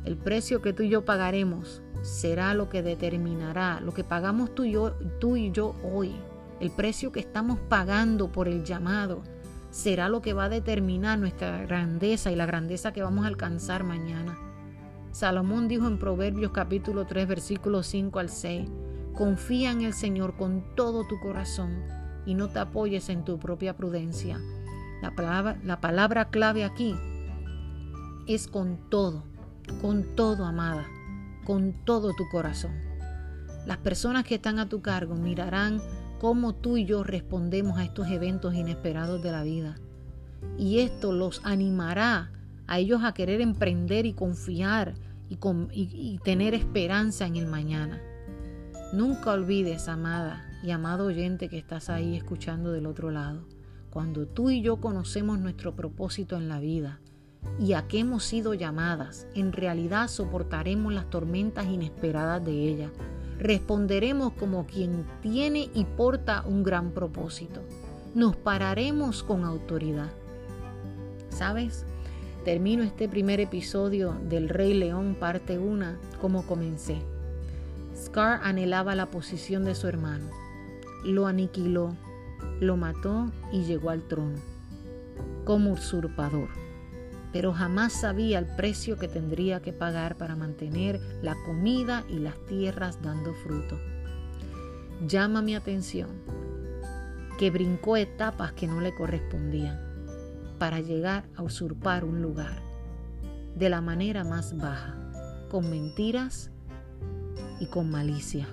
[0.06, 4.66] el precio que tú y yo pagaremos será lo que determinará, lo que pagamos tú
[4.66, 6.12] y, yo, tú y yo hoy,
[6.60, 9.24] el precio que estamos pagando por el llamado,
[9.70, 13.84] será lo que va a determinar nuestra grandeza y la grandeza que vamos a alcanzar
[13.84, 14.38] mañana.
[15.12, 18.70] Salomón dijo en Proverbios capítulo 3 versículos 5 al 6,
[19.14, 21.84] Confía en el Señor con todo tu corazón
[22.26, 24.40] y no te apoyes en tu propia prudencia.
[25.02, 26.96] La palabra, la palabra clave aquí
[28.28, 29.24] es con todo,
[29.82, 30.88] con todo, amada,
[31.46, 32.72] con todo tu corazón.
[33.68, 35.82] Las personas que están a tu cargo mirarán
[36.20, 39.76] cómo tú y yo respondemos a estos eventos inesperados de la vida.
[40.58, 42.32] Y esto los animará
[42.66, 44.96] a ellos a querer emprender y confiar
[45.30, 45.38] y,
[45.74, 48.02] y tener esperanza en el mañana.
[48.94, 53.42] Nunca olvides, amada y amado oyente que estás ahí escuchando del otro lado,
[53.90, 57.00] cuando tú y yo conocemos nuestro propósito en la vida
[57.60, 62.92] y a qué hemos sido llamadas, en realidad soportaremos las tormentas inesperadas de ella.
[63.40, 67.62] Responderemos como quien tiene y porta un gran propósito.
[68.14, 70.12] Nos pararemos con autoridad.
[71.30, 71.88] ¿Sabes?
[72.46, 77.02] Termino este primer episodio del Rey León parte 1 como comencé
[77.96, 80.30] Scar anhelaba la posición de su hermano.
[81.04, 81.96] Lo aniquiló,
[82.60, 84.40] lo mató y llegó al trono,
[85.46, 86.50] como usurpador.
[87.32, 92.36] Pero jamás sabía el precio que tendría que pagar para mantener la comida y las
[92.48, 93.80] tierras dando fruto.
[95.08, 96.10] Llama mi atención
[97.38, 99.80] que brincó etapas que no le correspondían
[100.60, 102.62] para llegar a usurpar un lugar
[103.56, 104.96] de la manera más baja,
[105.50, 106.53] con mentiras
[107.64, 108.46] y con malicia.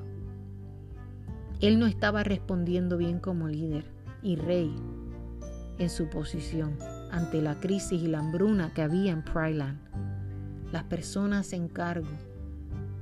[1.60, 3.84] Él no estaba respondiendo bien como líder
[4.22, 4.74] y rey
[5.78, 6.78] en su posición.
[7.12, 9.80] ante la crisis y la hambruna que había en Pryland.
[10.70, 12.06] Las personas en cargo,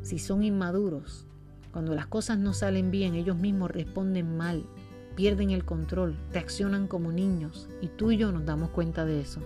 [0.01, 1.27] si son inmaduros,
[1.73, 4.65] cuando las cosas no salen bien, ellos mismos responden mal,
[5.15, 9.43] pierden el control, reaccionan como niños y tú y yo nos damos cuenta de eso.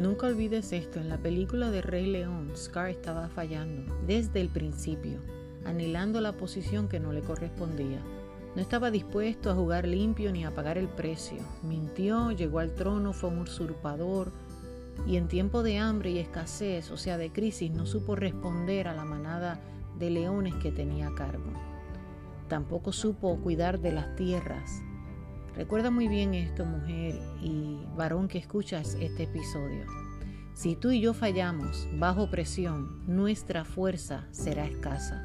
[0.00, 5.18] Nunca olvides esto, en la película de Rey León, Scar estaba fallando desde el principio,
[5.66, 8.00] anhelando la posición que no le correspondía.
[8.56, 11.36] No estaba dispuesto a jugar limpio ni a pagar el precio.
[11.62, 14.32] Mintió, llegó al trono, fue un usurpador
[15.06, 18.94] y en tiempo de hambre y escasez, o sea, de crisis, no supo responder a
[18.94, 19.60] la manada
[19.98, 21.52] de leones que tenía a cargo.
[22.48, 24.80] Tampoco supo cuidar de las tierras.
[25.60, 29.84] Recuerda muy bien esto, mujer y varón que escuchas este episodio.
[30.54, 35.22] Si tú y yo fallamos bajo presión, nuestra fuerza será escasa.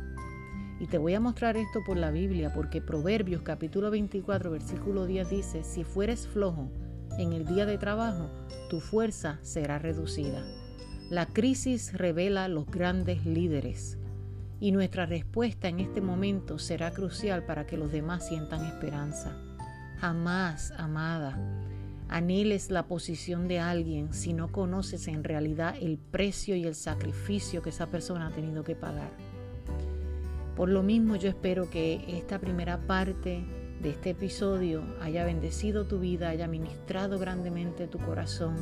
[0.82, 5.30] Y te voy a mostrar esto por la Biblia, porque Proverbios capítulo 24, versículo 10
[5.30, 6.70] dice, si fueres flojo
[7.18, 8.30] en el día de trabajo,
[8.70, 10.46] tu fuerza será reducida.
[11.10, 13.98] La crisis revela los grandes líderes
[14.60, 19.45] y nuestra respuesta en este momento será crucial para que los demás sientan esperanza.
[20.06, 21.36] Jamás, amada,
[22.10, 27.64] anheles la posición de alguien si no conoces en realidad el precio y el sacrificio
[27.64, 29.10] que esa persona ha tenido que pagar.
[30.56, 33.44] Por lo mismo yo espero que esta primera parte
[33.82, 38.58] de este episodio haya bendecido tu vida, haya ministrado grandemente tu corazón.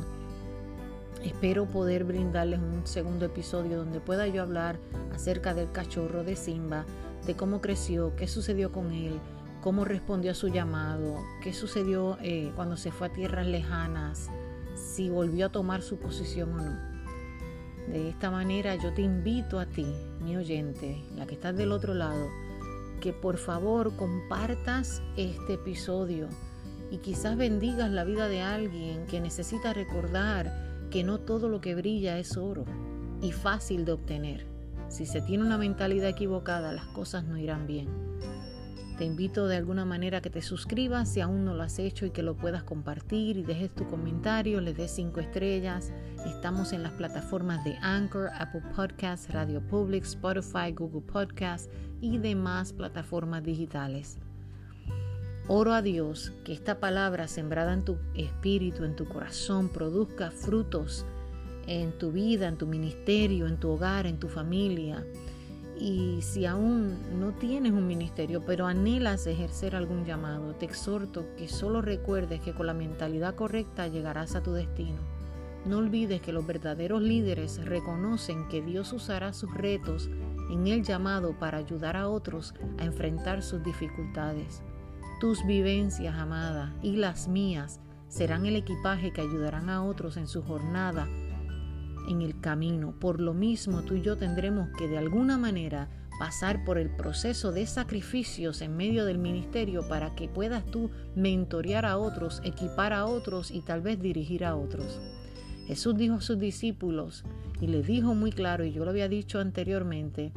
[1.22, 4.78] Espero poder brindarles un segundo episodio donde pueda yo hablar
[5.12, 6.86] acerca del cachorro de Simba,
[7.26, 9.20] de cómo creció, qué sucedió con él,
[9.64, 14.28] cómo respondió a su llamado, qué sucedió eh, cuando se fue a tierras lejanas,
[14.74, 16.78] si volvió a tomar su posición o no.
[17.90, 19.86] De esta manera yo te invito a ti,
[20.20, 22.28] mi oyente, la que estás del otro lado,
[23.00, 26.28] que por favor compartas este episodio
[26.90, 30.52] y quizás bendigas la vida de alguien que necesita recordar
[30.90, 32.66] que no todo lo que brilla es oro
[33.22, 34.46] y fácil de obtener.
[34.88, 37.88] Si se tiene una mentalidad equivocada, las cosas no irán bien.
[38.96, 42.10] Te invito de alguna manera que te suscribas si aún no lo has hecho y
[42.10, 45.92] que lo puedas compartir y dejes tu comentario, le des cinco estrellas.
[46.24, 51.68] Estamos en las plataformas de Anchor, Apple Podcasts, Radio Public, Spotify, Google Podcasts
[52.00, 54.18] y demás plataformas digitales.
[55.48, 61.04] Oro a Dios que esta palabra sembrada en tu espíritu, en tu corazón, produzca frutos
[61.66, 65.04] en tu vida, en tu ministerio, en tu hogar, en tu familia
[65.78, 71.48] y si aún no tienes un ministerio, pero anhelas ejercer algún llamado, te exhorto que
[71.48, 74.98] solo recuerdes que con la mentalidad correcta llegarás a tu destino.
[75.66, 80.10] No olvides que los verdaderos líderes reconocen que Dios usará sus retos
[80.50, 84.62] en el llamado para ayudar a otros a enfrentar sus dificultades.
[85.20, 90.42] Tus vivencias, amada, y las mías serán el equipaje que ayudarán a otros en su
[90.42, 91.08] jornada
[92.08, 92.94] en el camino.
[92.98, 95.88] Por lo mismo, tú y yo tendremos que de alguna manera
[96.18, 101.84] pasar por el proceso de sacrificios en medio del ministerio para que puedas tú mentorear
[101.86, 105.00] a otros, equipar a otros y tal vez dirigir a otros.
[105.66, 107.24] Jesús dijo a sus discípulos
[107.60, 110.32] y le dijo muy claro, y yo lo había dicho anteriormente,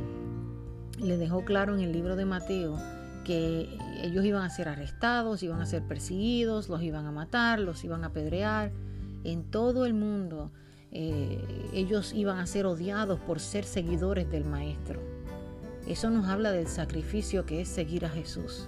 [0.99, 2.77] le dejó claro en el libro de Mateo
[3.23, 3.69] que
[4.01, 8.03] ellos iban a ser arrestados, iban a ser perseguidos, los iban a matar, los iban
[8.03, 8.71] a apedrear
[9.25, 10.51] en todo el mundo
[10.91, 15.01] eh, ellos iban a ser odiados por ser seguidores del Maestro.
[15.87, 18.67] Eso nos habla del sacrificio que es seguir a Jesús.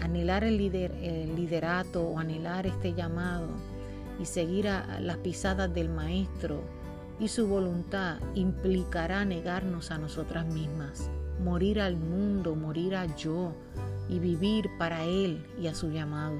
[0.00, 3.48] Anhelar el, liderato o anhelar este llamado
[4.20, 6.62] y seguir las pisadas del Maestro
[7.20, 11.10] y su voluntad implicará negarnos a nosotras mismas,
[11.42, 13.52] morir al mundo, morir a yo
[14.08, 16.36] y vivir para Él y a su llamado.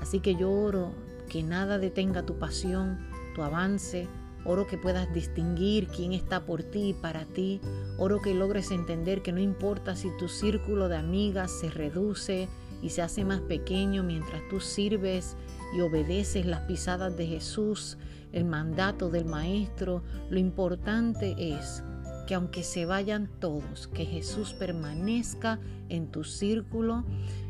[0.00, 0.92] Así que yo oro
[1.28, 4.08] que nada detenga tu pasión, tu avance.
[4.44, 7.60] Oro que puedas distinguir quién está por ti y para ti.
[7.98, 12.48] Oro que logres entender que no importa si tu círculo de amigas se reduce
[12.82, 15.36] y se hace más pequeño mientras tú sirves
[15.76, 17.96] y obedeces las pisadas de Jesús,
[18.32, 20.02] el mandato del Maestro.
[20.28, 21.84] Lo importante es
[22.26, 27.04] que aunque se vayan todos, que Jesús permanezca en tu círculo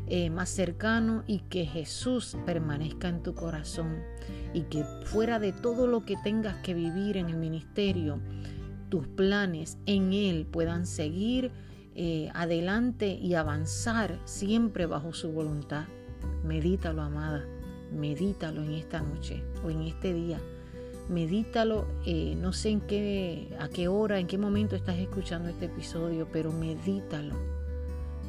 [0.07, 3.99] eh, más cercano y que Jesús permanezca en tu corazón
[4.53, 8.19] y que fuera de todo lo que tengas que vivir en el ministerio,
[8.89, 11.51] tus planes en Él puedan seguir
[11.95, 15.85] eh, adelante y avanzar siempre bajo su voluntad.
[16.43, 17.45] Medítalo, amada,
[17.91, 20.39] medítalo en esta noche o en este día.
[21.09, 25.65] Medítalo, eh, no sé en qué, a qué hora, en qué momento estás escuchando este
[25.65, 27.35] episodio, pero medítalo.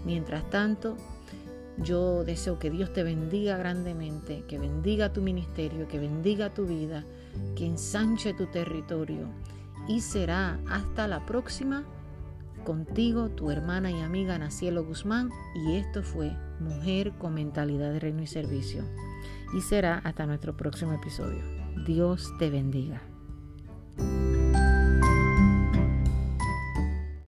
[0.05, 0.97] Mientras tanto,
[1.79, 7.05] yo deseo que Dios te bendiga grandemente, que bendiga tu ministerio, que bendiga tu vida,
[7.57, 9.29] que ensanche tu territorio.
[9.89, 11.85] Y será hasta la próxima
[12.65, 15.31] contigo, tu hermana y amiga Nacielo Guzmán.
[15.55, 18.85] Y esto fue Mujer con Mentalidad de Reino y Servicio.
[19.55, 21.43] Y será hasta nuestro próximo episodio.
[21.87, 23.03] Dios te bendiga.